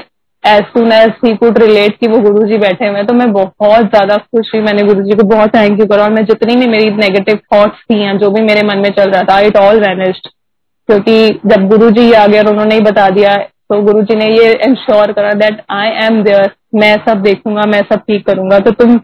[0.44, 3.84] As soon as he could relate कि वो गुरु जी बैठे हुए तो मैं बहुत
[3.84, 6.66] ज़्यादा खुश हुई। मैंने गुरु जी को बहुत थैंक यू करा और मैं जितनी भी
[6.68, 9.80] मेरी नेगेटिव थॉट्स थी हैं जो भी मेरे मन में चल रहा था इट ऑल
[9.80, 10.28] वेनिस्ड
[10.88, 13.34] क्योंकि जब गुरु जी आ गया और उन्होंने ही बता दिया
[13.70, 17.82] तो गुरु जी ने ये इंश्योर करा दैट आई एम देयर मैं सब देखूँगा, मैं
[17.82, 18.98] सब ठीक करूँगा। तो तुम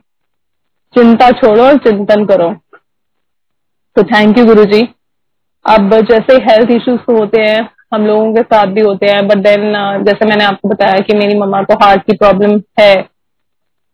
[0.94, 2.48] चिंता छोड़ो और चिंतन करो।
[3.96, 4.80] तो थैंक यू गुरु जी
[5.64, 9.72] अब जैसे हेल्थ इश्यूज़ होते हैं हम लोगों के साथ भी होते हैं बट देन
[9.72, 12.94] uh, जैसे मैंने आपको बताया कि मेरी मम्मा को हार्ट की प्रॉब्लम है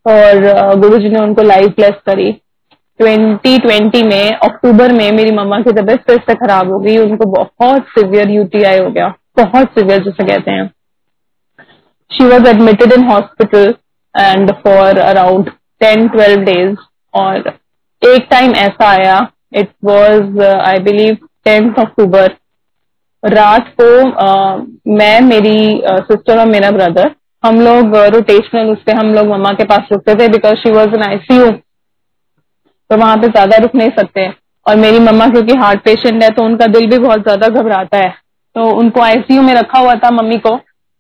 [0.06, 2.32] और uh, गुरु जी ने उनको लाइफ ब्लेस करी।
[3.02, 7.86] 2020 में अक्टूबर में मेरी मम्मा की तबीयत फिर से खराब हो गई उनको बहुत
[7.88, 10.70] सिवियर यूटीआई हो गया बहुत सिवियर जिसे कहते हैं।
[12.10, 13.74] She was admitted in hospital
[14.14, 16.76] and for around ten twelve days
[17.14, 17.36] और
[18.02, 22.34] एक टाइम ऐसा आया it was I believe tenth October
[23.26, 24.56] रात को आ,
[24.88, 25.58] मैं मेरी
[26.02, 30.14] सिस्टर और मेरा ब्रदर हम लोग रोटेशनल उस पर हम लोग मम्मा के पास रुकते
[30.14, 31.50] थे because she was an ICU
[32.90, 34.28] तो वहाँ पे ज़्यादा रुक नहीं सकते।
[34.66, 38.10] और मेरी मम्मा क्योंकि हार्ट पेशेंट है तो उनका दिल भी बहुत ज़्यादा घबराता है।
[38.56, 40.50] तो उनको आईसीयू में रखा हुआ था मम्मी को।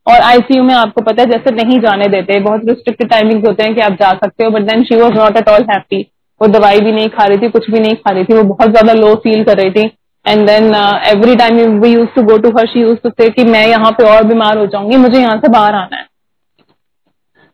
[0.06, 3.74] और आईसीयू में आपको पता है जैसे नहीं जाने देते। बहुत रिस्ट्रिक्टेड टाइमिंग होते हैं
[3.74, 6.00] कि आप जा सकते हो but then she was not at all happy
[6.40, 8.70] वो दवाई भी नहीं खा रही थी कुछ भी नहीं खा रही थी। वो बहुत
[8.70, 9.86] ज़्यादा लो फील कर रही थी।
[10.26, 10.74] And then
[11.06, 14.04] every time we use to go to her she use to say मैं यहाँ पे
[14.06, 16.04] और बीमार हो जाऊँगी मुझे यहाँ से बाहर आना है।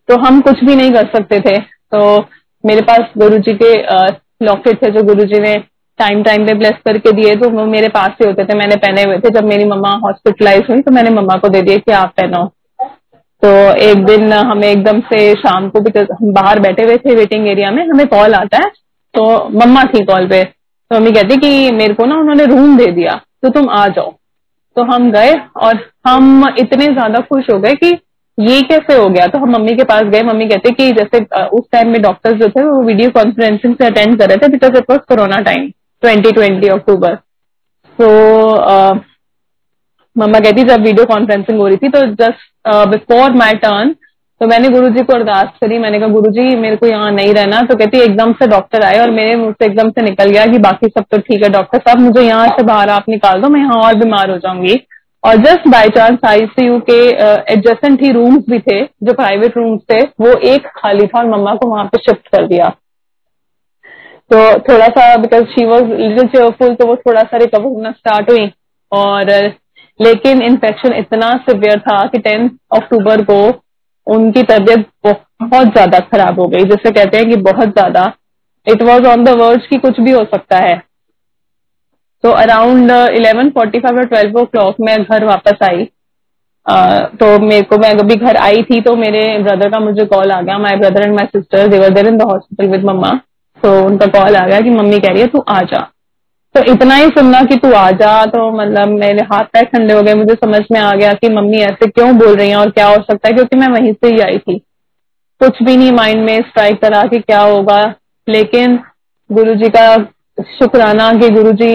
[0.08, 1.98] तो हम कुछ भी नहीं कर सकते थे। तो
[2.64, 3.74] मेरे पास गुरु जी के
[4.46, 5.56] लॉकेट uh, थे जो गुरु जी ने
[5.98, 9.02] टाइम टाइम पे ब्लेस करके दिए तो वो मेरे पास ही होते थे। मैंने पहने
[9.02, 12.12] हुए थे। जब मेरी मम्मा हॉस्पिटलाइज हुई तो मैंने मम्मा को दे दिए कि आप
[12.20, 12.44] पहनो।
[13.42, 13.50] तो
[13.82, 17.70] एक दिन हमें एकदम से शाम को बिकॉज़ हम बाहर बैठे हुए थे वेटिंग एरिया
[17.70, 18.70] में हमें कॉल आता है।
[19.14, 19.24] तो
[19.58, 20.42] मम्मा थी कॉल पे।
[20.92, 23.12] तो मम्मी कहती कि मेरे को ना उन्होंने रूम दे दिया
[23.42, 24.10] तो तुम आ जाओ।
[24.76, 27.88] तो हम गए और हम इतने ज़्यादा खुश हो गए कि
[28.38, 29.26] ये कैसे हो गया?
[29.26, 31.18] तो हम मम्मी के पास गए, मम्मी कहते कि जैसे
[31.48, 34.76] उस टाइम में डॉक्टर्स जो थे, वो वीडियो कॉन्फ्रेंसिंग से अटेंड कर रहे थे because
[34.78, 35.66] it was corona time
[36.02, 37.14] 2020 October
[37.98, 38.08] तो
[40.16, 43.94] मम्मा कहती, जब वीडियो कॉन्फ्रेंसिंग हो रही थी तो जस्ट बिफोर माई टर्न
[44.42, 47.74] तो मैंने गुरुजी को अरदास करी, मैंने कहा, गुरुजी, मेरे को यहाँ नहीं रहना। तो
[47.76, 50.88] कहती एकदम से डॉक्टर आए और मेरे मुँह से एकदम से निकल गया कि बाकी
[50.88, 53.76] सब तो ठीक है डॉक्टर साहब, मुझे यहाँ से बाहर आप निकाल दो, मैं यहाँ
[53.82, 54.74] और बीमार हो जाऊँगी।
[55.22, 56.98] और जस्ट बाय चांस आईसीयू के
[57.52, 61.54] एडजस्टेंट ही रूम्स भी थे, जो प्राइवेट रूम्स थे, वो एक खाली था और मम्मा
[61.54, 62.68] को वहाँ पे शिफ्ट कर दिया।
[64.30, 68.30] तो थोड़ा सा because she was little cheerful तो वो थोड़ा सा रिकवर होना स्टार्ट
[68.30, 68.52] हुई।
[68.92, 69.30] और,
[70.00, 73.42] लेकिन इन्फेक्शन इतना सिवियर था कि टेंथ अक्टूबर को
[74.06, 78.12] उनकी तबीयत बहुत ज़्यादा खराब हो गई जैसे कहते हैं कि बहुत ज़्यादा।
[78.66, 80.76] It was on the words की कुछ भी हो सकता है।
[82.24, 85.88] तो अराउंड इलेवन फोर्टी फाइव और ट्वेल्व ओ क्लॉक मैं घर वापस आई।
[86.66, 90.32] Uh, तो मेरे को मैं अभी घर आई थी तो मेरे ब्रदर का मुझे कॉल
[90.32, 93.08] आ गया। My brother and my sister devar there in the hospital with mamma
[93.62, 95.80] तो उनका कॉल आ गया कि मम्मी कह रही है तू आ जा।
[96.54, 100.02] तो इतना ही सुनना कि तू आ जा तो मतलब मेरे हाथ पैर ठंडे हो
[100.02, 102.86] गए, मुझे समझ में आ गया कि मम्मी ऐसे क्यों बोल रही हैं और क्या
[102.86, 104.58] हो सकता है, क्योंकि मैं वहीं से ही आई थी।
[105.40, 107.82] कुछ भी नहीं माइंड में स्ट्राइक करा कि क्या होगा,
[108.28, 108.78] लेकिन
[109.30, 109.94] गुरु जी का
[110.50, 111.74] शुक्राना कि गुरु जी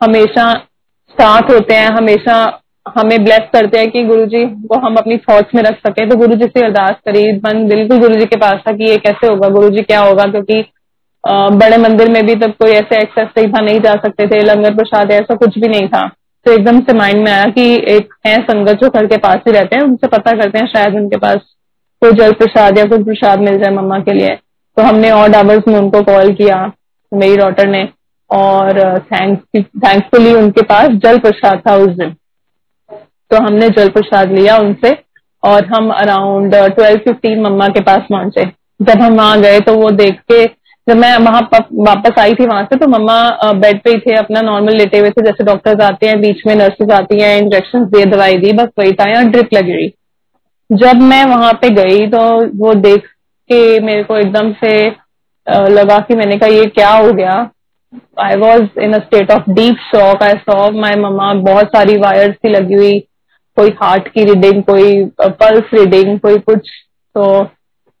[0.00, 0.52] हमेशा
[1.16, 2.34] साथ होते हैं, हमेशा
[2.86, 6.16] हमें ब्लेस करते हैं कि गुरु जी को हम अपनी थॉट्स में रख सके। तो
[6.16, 9.26] गुरु जी से अरदास करी, मन, बिल्कुल गुरु जी के पास था कि ये कैसे
[9.26, 10.64] होगा गुरु जी क्या होगा, क्योंकि
[11.24, 14.74] बड़े मंदिर में भी तब कोई ऐसे एक्सेस नहीं था नहीं जा सकते थे, लंगर
[14.74, 16.06] प्रसाद ऐसा कुछ भी नहीं था।
[16.46, 19.52] तो एकदम से माइंड में आया कि एक है संगत जो घर के पास ही
[19.52, 21.40] रहते हैं, उनसे पता करते हैं शायद उनके पास
[22.02, 24.34] कोई जल प्रसाद या कुछ प्रसाद मिल जाए मम्मा के लिए।
[24.76, 26.60] तो हमने और डाबर्स में उनको कॉल किया,
[27.12, 27.82] मेरी डॉटर ने,
[28.30, 32.14] और थैंक्स थैंकफुली उनके पास जल प्रसाद था उस दिन।
[33.30, 34.96] तो हमने जल प्रसाद लिया उनसे,
[35.42, 38.44] और हम अराउंड ट्वेल्व फिफ्टीन मम्मा के पास पहुँचे।
[38.82, 40.44] जब हम वहाँ गए तो वो देख के
[40.86, 44.40] जब मैं वहाँ वापस आई थी वहाँ से तो मम्मा बेड पे ही थे, अपना
[44.40, 48.04] नॉर्मल लेटे हुए थे, जैसे डॉक्टर्स आते हैं, बीच में नर्सेज आती हैं इंजेक्शन दिए
[48.06, 49.92] दवाई दी, बस वही था या ड्रिप लगी रही
[50.70, 52.20] जब मैं वहाँ पे गई तो
[52.58, 53.06] वो देख
[53.50, 54.74] के मेरे को एकदम से
[55.70, 57.36] लगा कि मैंने कहा, ये क्या हो गया?
[58.20, 62.34] I was in a state of deep shock I saw my mamma बहुत सारी वायर्स
[62.36, 62.98] थी लगी हुई,
[63.56, 66.68] कोई हार्ट की रीडिंग कोई पल्स रीडिंग कोई कुछ
[67.14, 67.42] तो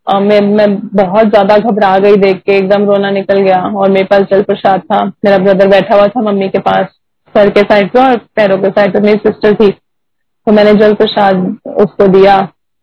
[0.06, 4.22] मैं मैं बहुत ज़्यादा घबरा गई देख के एकदम रोना निकल गया और मेरे पास
[4.30, 6.86] जल प्रसाद था मेरा ब्रदर बैठा हुआ था मम्मी के पास
[7.34, 10.94] सर के साइड पे और पैरों के साइड पे मेरी सिस्टर थी। तो मैंने जल
[10.94, 11.44] प्रसाद
[11.78, 12.38] उसको दिया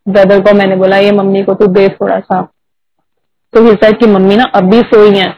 [0.06, 2.40] ब्रदर को मैंने बोला ये मम्मी को तू दे थोड़ा सा
[3.54, 5.30] तो ही साइड की मम्मी ना अभी सोई है।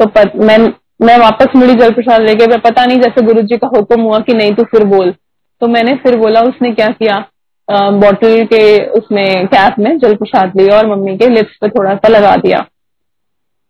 [0.00, 0.58] तो पत, मैं
[1.02, 4.34] मैं वापस मुड़ी जल प्रसाद लेके पता नहीं जैसे गुरु जी का हुक्म हुआ कि
[4.34, 5.14] नहीं तू फिर बोल।
[5.62, 7.24] तो मैंने फिर बोला उसने क्या किया?
[7.68, 12.08] बॉटल के उसमें कैप में, जल प्रसाद लिया और मम्मी के लिप्स पे थोड़ा सा
[12.08, 12.58] लगा दिया।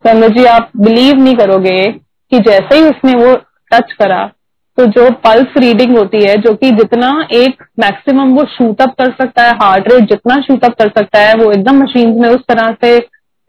[0.04, 3.34] संगत जी, आप बिलीव नहीं करोगे कि जैसे ही उसने वो
[3.72, 4.30] टच करा
[4.78, 9.10] तो जो पल्स रीडिंग होती है, जो कि जितना एक मैक्सिमम वो शूट अप कर
[9.12, 12.40] सकता है हार्ट रेट जितना शूट अप कर सकता है, वो एकदम मशीन में उस
[12.48, 12.96] तरह से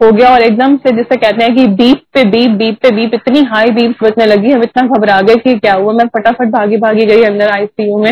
[0.02, 3.14] हो गया और एकदम से जिसे कहते हैं कि बीप पे बीप बीप पे बीप
[3.14, 6.78] इतनी हाई बीप बजने लगी, हम इतना घबरा गए कि क्या हुआ, मैं फटाफट भागी
[6.78, 8.12] भागी गई अंदर आईसीयू में।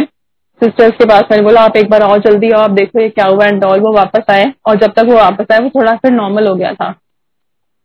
[0.64, 3.28] सिस्टर्स के पास मैंने बोला, आप एक बार और जल्दी आओ, आप देखो ये क्या
[3.28, 6.12] हुआ एंड ऑल वो वापस आए। और जब तक वो वापस आए, वो थोड़ा फिर
[6.12, 6.92] नॉर्मल हो गया था।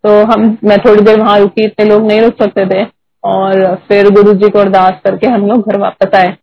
[0.05, 2.87] तो हम, मैं थोड़ी देर वहाँ रुकी, इतने लोग नहीं रुक सकते थे।
[3.25, 6.37] और फिर गुरु जी को अरदास करके हम लोग घर वापस आए।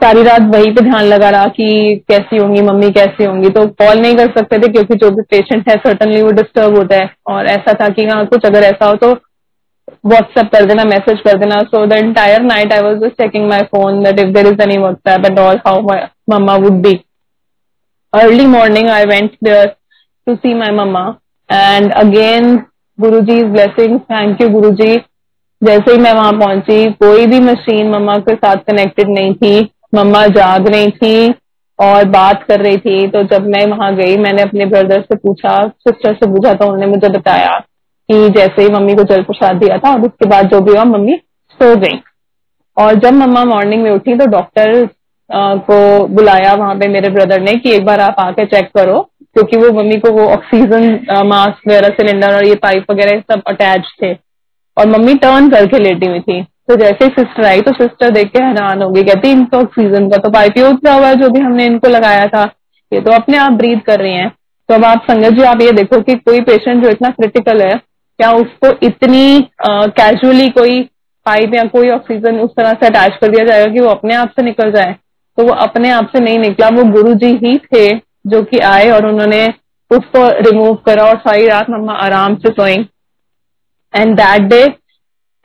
[0.00, 3.98] सारी रात वहीं पे ध्यान लगा रहा कि कैसी होंगी, मम्मी कैसी होंगी। तो कॉल
[3.98, 7.46] नहीं कर सकते थे, क्योंकि जो भी पेशेंट है सर्टनली वो डिस्टर्ब होता है। और
[7.46, 9.14] ऐसा था कि हाँ कुछ अगर ऐसा हो तो
[10.06, 11.60] व्हाट्सएप कर देना मैसेज कर देना.
[11.64, 14.78] So the entire night I was just checking my phone that if there is any
[14.78, 16.94] WhatsApp and all how my mamma would be
[18.12, 19.66] early morning I went there
[20.26, 21.06] to see my mamma
[21.50, 22.56] and again
[22.98, 24.96] Guru ji blessing thank you Guru जी
[25.62, 29.70] जैसे ही मैं वहाँ पहुँची, कोई भी machine मम्मा के साथ connected नहीं थी.
[29.94, 31.34] मम्मा जाग रही थी
[31.78, 33.06] और बात कर रही थी.
[33.08, 36.86] तो जब मैं वहाँ गई, मैंने अपने ब्रदर से पूछा सिस्टर से पूछा तो उन्होंने
[36.86, 37.52] मुझे बताया
[38.10, 40.84] कि जैसे ही मम्मी को जल प्रसाद दिया था और उसके बाद जो भी हुआ,
[40.86, 41.16] मम्मी
[41.60, 42.00] सो गई।
[42.76, 44.88] और जब मम्मा मॉर्निंग में उठी तो डॉक्टर
[45.30, 49.00] को बुलाया वहाँ पे मेरे ब्रदर ने कि एक बार आप आके चेक करो,
[49.34, 50.88] क्योंकि वो मम्मी को वो ऑक्सीजन
[51.26, 54.12] मास्क वगैरह सिलेंडर और ये पाइप वगैरह सब अटैच थे।
[54.76, 58.30] और मम्मी टर्न करके लेटी हुई थी। तो जैसे ही सिस्टर आई तो सिस्टर देख
[58.32, 61.28] के हैरान हो गई कहती, इनको ऑक्सीजन का तो पाइप ही उतरा हुआ है, जो
[61.28, 62.42] भी हमने इनको लगाया था।
[62.92, 65.72] ये तो अपने आप ब्रीद कर रही हैं। तो अब आप संगत जी, आप ये
[65.72, 67.76] देखो कि कोई पेशेंट जो इतना क्रिटिकल है
[68.20, 70.80] क्या उसको इतनी कैजुअली कोई
[71.26, 74.30] पाइप या कोई ऑक्सीजन उस तरह से अटैच कर दिया जाएगा कि वो अपने आप
[74.30, 74.92] से निकल जाए।
[75.38, 77.88] तो वो अपने आप से नहीं निकला। वो गुरु जी ही थे
[78.26, 79.46] जो कि आए और उन्होंने
[79.90, 82.76] उसको रिमूव करा और सारी रात मम्मा आराम से सोई।
[83.94, 84.62] And that day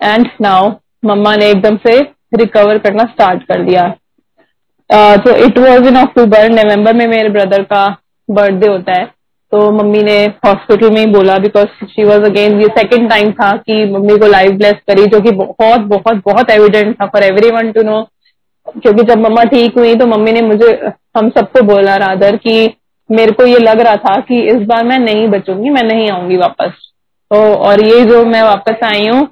[0.01, 0.71] and now
[1.05, 1.99] मम्मा ने एकदम से
[2.35, 3.87] रिकवर करना स्टार्ट कर दिया।
[5.17, 7.85] तो इट वॉज़ इन अक्टूबर नवंबर में मेरे ब्रदर का
[8.29, 9.13] बर्थडे होता है।
[9.55, 13.51] तो मम्मी ने हॉस्पिटल में ही बोला बिकॉज़ शी वॉज़ अगेन ये सेकेंड टाइम था
[13.57, 17.51] कि मम्मी को लाइव ब्लेस करी, जो कि बहुत बहुत बहुत एविडेंट था for every
[17.51, 18.01] one to know
[18.73, 20.71] क्योंकि जब मम्मा ठीक हुई तो मम्मी ने मुझे,
[21.17, 22.73] हम सबको बोला रादर कि
[23.09, 26.37] मेरे को ये लग रहा था कि इस बार मैं नहीं बचूँगी, मैं नहीं आऊँगी
[26.37, 26.71] वापस.
[27.31, 29.27] तो और ये जो मैं वापस आई हूँ,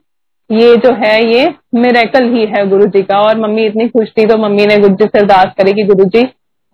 [0.50, 3.20] ये जो है, ये मेरेकल ही है गुरु जी का.
[3.20, 6.06] और मम्मी इतनी खुश थी तो मम्मी ने गुरु जी से अरदास करी कि गुरु
[6.06, 6.24] जी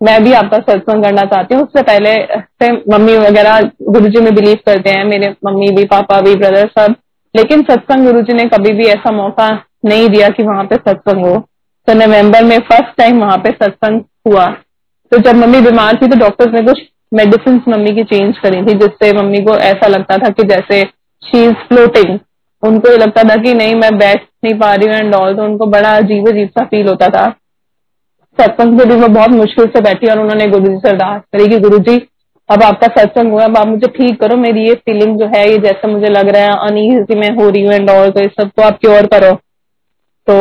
[0.00, 4.34] मैं भी आपका सत्संग करना चाहती हूँ। उससे पहले से मम्मी वगैरह गुरु जी में
[4.34, 6.94] बिलीव करते हैं, मेरे मम्मी भी, पापा भी ब्रदर सब।
[7.34, 9.48] लेकिन सत्संग गुरु जी ने कभी भी ऐसा मौका
[9.84, 11.36] नहीं दिया कि वहाँ पे सत्संग हो।
[11.88, 14.46] तो नवंबर में फ़र्स्ट टाइम वहाँ पे सत्संग हुआ।
[15.12, 16.80] तो जब मम्मी बीमार थी तो डॉक्टर्स ने कुछ
[17.14, 20.82] मेडिसिन मम्मी की चेंज करी थी, जिससे मम्मी को ऐसा लगता था कि जैसे
[21.22, 22.18] शी इज़ फ्लोटिंग
[22.62, 25.42] उनको ये लगता था कि नहीं, मैं बैठ नहीं पा रही हूँ एंड ऑल तो
[25.42, 27.24] उनको बड़ा अजीब अजीब सा फील होता था।
[28.38, 31.48] सत्संग से भी वो बहुत मुश्किल से बैठी और उन्होंने गुरु जी से अरदास करी
[31.48, 31.96] कि गुरु जी,
[32.48, 35.58] अब आपका सत्संग हुआ, अब आप मुझे ठीक करो, मेरी ये फीलिंग जो है, ये
[35.58, 38.62] जैसे मुझे लग रहा है अनईजी में हो रही हूँ एंड ऑल तो इस सबको
[38.62, 39.34] आप क्योर करो।
[40.26, 40.36] तो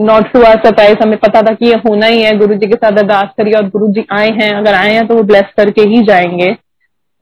[0.00, 2.74] नॉट टू आर सरप्राइज़ हमें पता था कि ये होना ही है, गुरु जी के
[2.74, 5.82] साथ अरदास करिए और गुरु जी आए हैं, अगर आए हैं तो वो ब्लेस करके
[5.84, 6.52] ही जाएँगे।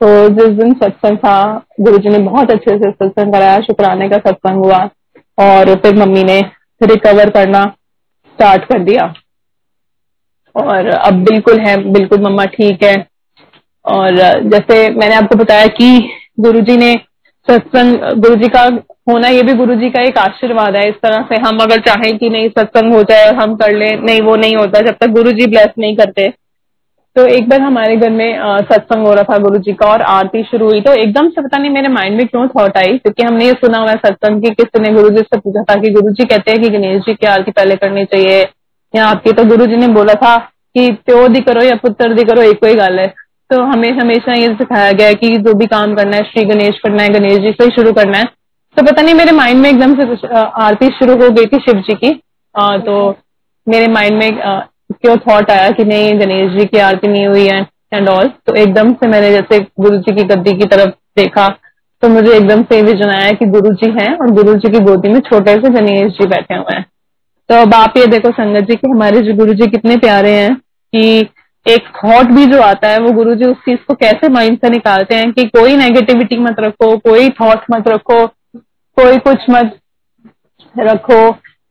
[0.00, 4.18] तो जिस दिन सत्संग था, गुरु जी ने बहुत अच्छे से सत्संग कराया, शुक्राने का
[4.20, 4.78] सत्संग हुआ
[5.38, 6.40] और फिर मम्मी ने
[6.80, 7.64] रिकवर करना।
[8.32, 9.12] स्टार्ट कर दिया।
[10.56, 12.94] और अब बिल्कुल है, बिल्कुल मम्मा ठीक है।
[13.84, 16.08] और जैसे मैंने आपको बताया कि
[16.40, 16.92] गुरुजी ने
[17.48, 18.62] सत्संग, गुरुजी का
[19.10, 22.28] होना ये भी गुरुजी का एक आशीर्वाद है। इस तरह से हम अगर चाहें कि
[22.30, 25.46] नहीं, सत्संग हो जाए और हम कर ले, नहीं, वो नहीं होता। जब तक गुरुजी
[25.46, 26.28] ब्लेस नहीं करते
[27.16, 30.42] तो एक बार हमारे घर में सत्संग हो रहा था गुरु जी का और आरती
[30.42, 33.46] शुरू हुई। तो एकदम से पता नहीं मेरे माइंड में क्यों थॉट आई, क्योंकि हमने
[33.46, 36.12] ये सुना हुआ है सत्संग की किसी ने गुरु जी से पूछा था कि गुरु
[36.12, 38.40] जी कहते हैं कि गणेश जी की आरती पहले करनी चाहिए।
[38.94, 42.24] या आपकी तो गुरु जी ने बोला था कि प्यो दी करो या पुत्र दी
[42.24, 43.06] करो, एक कोई गल है।
[43.50, 46.78] तो हमें हमेशा ये सिखाया गया है कि जो भी काम करना है, श्री गणेश
[46.80, 48.24] करना है, गणेश जी से ही शुरू करना है।
[48.76, 51.94] तो पता नहीं मेरे माइंड में एकदम से आरती शुरू हो गई थी शिव जी
[51.96, 52.12] की।
[52.54, 52.94] तो
[53.66, 54.28] मेरे माइंड में
[55.02, 57.60] क्यों थॉट आया कि नहीं, गणेश जी की आरती नहीं हुई है
[57.94, 61.48] एंड ऑल तो एकदम से मैंने जैसे गुरु जी की गद्दी की तरफ़ देखा
[62.02, 65.08] तो मुझे एकदम से विजन आया कि गुरु जी हैं और गुरु जी की गोदी
[65.08, 66.84] में छोटे से गणेश जी बैठे हुए हैं।
[67.50, 70.54] तो अब आप ये देखो संगत जी कि हमारे जो गुरु जी कितने प्यारे हैं
[70.54, 71.02] कि
[71.66, 74.70] एक थॉट भी जो आता है, वो गुरु जी उस चीज़ को कैसे माइंड से
[74.70, 78.26] निकालते हैं कि कोई नेगेटिविटी मत रखो, कोई थॉट मत रखो,
[78.96, 79.78] कोई कुछ मत
[80.74, 81.20] रखो।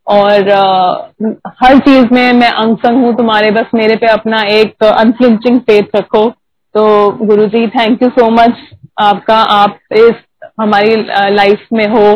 [0.08, 4.84] और uh, हर चीज़ में मैं अंग संग हूँ तुम्हारे बस मेरे पे अपना एक
[4.86, 6.30] अनफ्लिंचिंग फेथ रखो।
[6.76, 6.84] तो
[7.26, 8.58] Guru ji thank you so much
[9.02, 10.14] आपका आप इस
[10.62, 10.96] हमारी
[11.36, 12.08] लाइफ में हो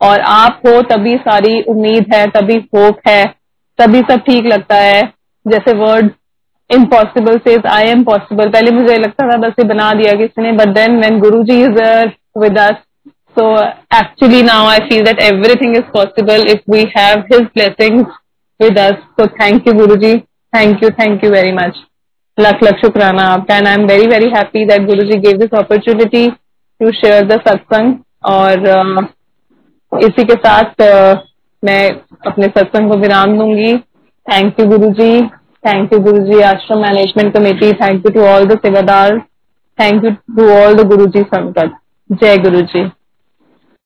[0.00, 3.24] और आप हो तभी सारी उम्मीद है तभी होप है
[3.78, 5.02] तभी सब ठीक लगता है।
[5.46, 6.10] जैसे word
[6.70, 10.52] impossible says I am possible पहले मुझे लगता था बस ये बना दिया किसी ने
[10.52, 11.78] but then when Guru ji is
[12.38, 12.74] with us
[13.38, 13.44] So
[13.90, 18.06] actually now I feel that everything is possible if we have His blessings
[18.60, 18.96] with us.
[19.18, 20.26] So thank you Guruji.
[20.52, 21.76] Thank you, thank you very much.
[22.38, 26.30] Lakh lakh shukrana aapka and I'm very very happy that Guruji gave this opportunity
[26.80, 29.06] to share the satsang और uh,
[29.92, 31.16] इसी के साथ uh,
[31.62, 31.88] मैं
[32.26, 33.76] अपने सत्संग को विराम दूँगी
[34.26, 35.10] thank you Guru ji
[35.66, 39.18] thank you Guru ji Ashram management committee thank you to all the सेवादार
[39.78, 41.72] thank you to all the Guru ji संकट
[42.10, 42.88] जय गुरु जी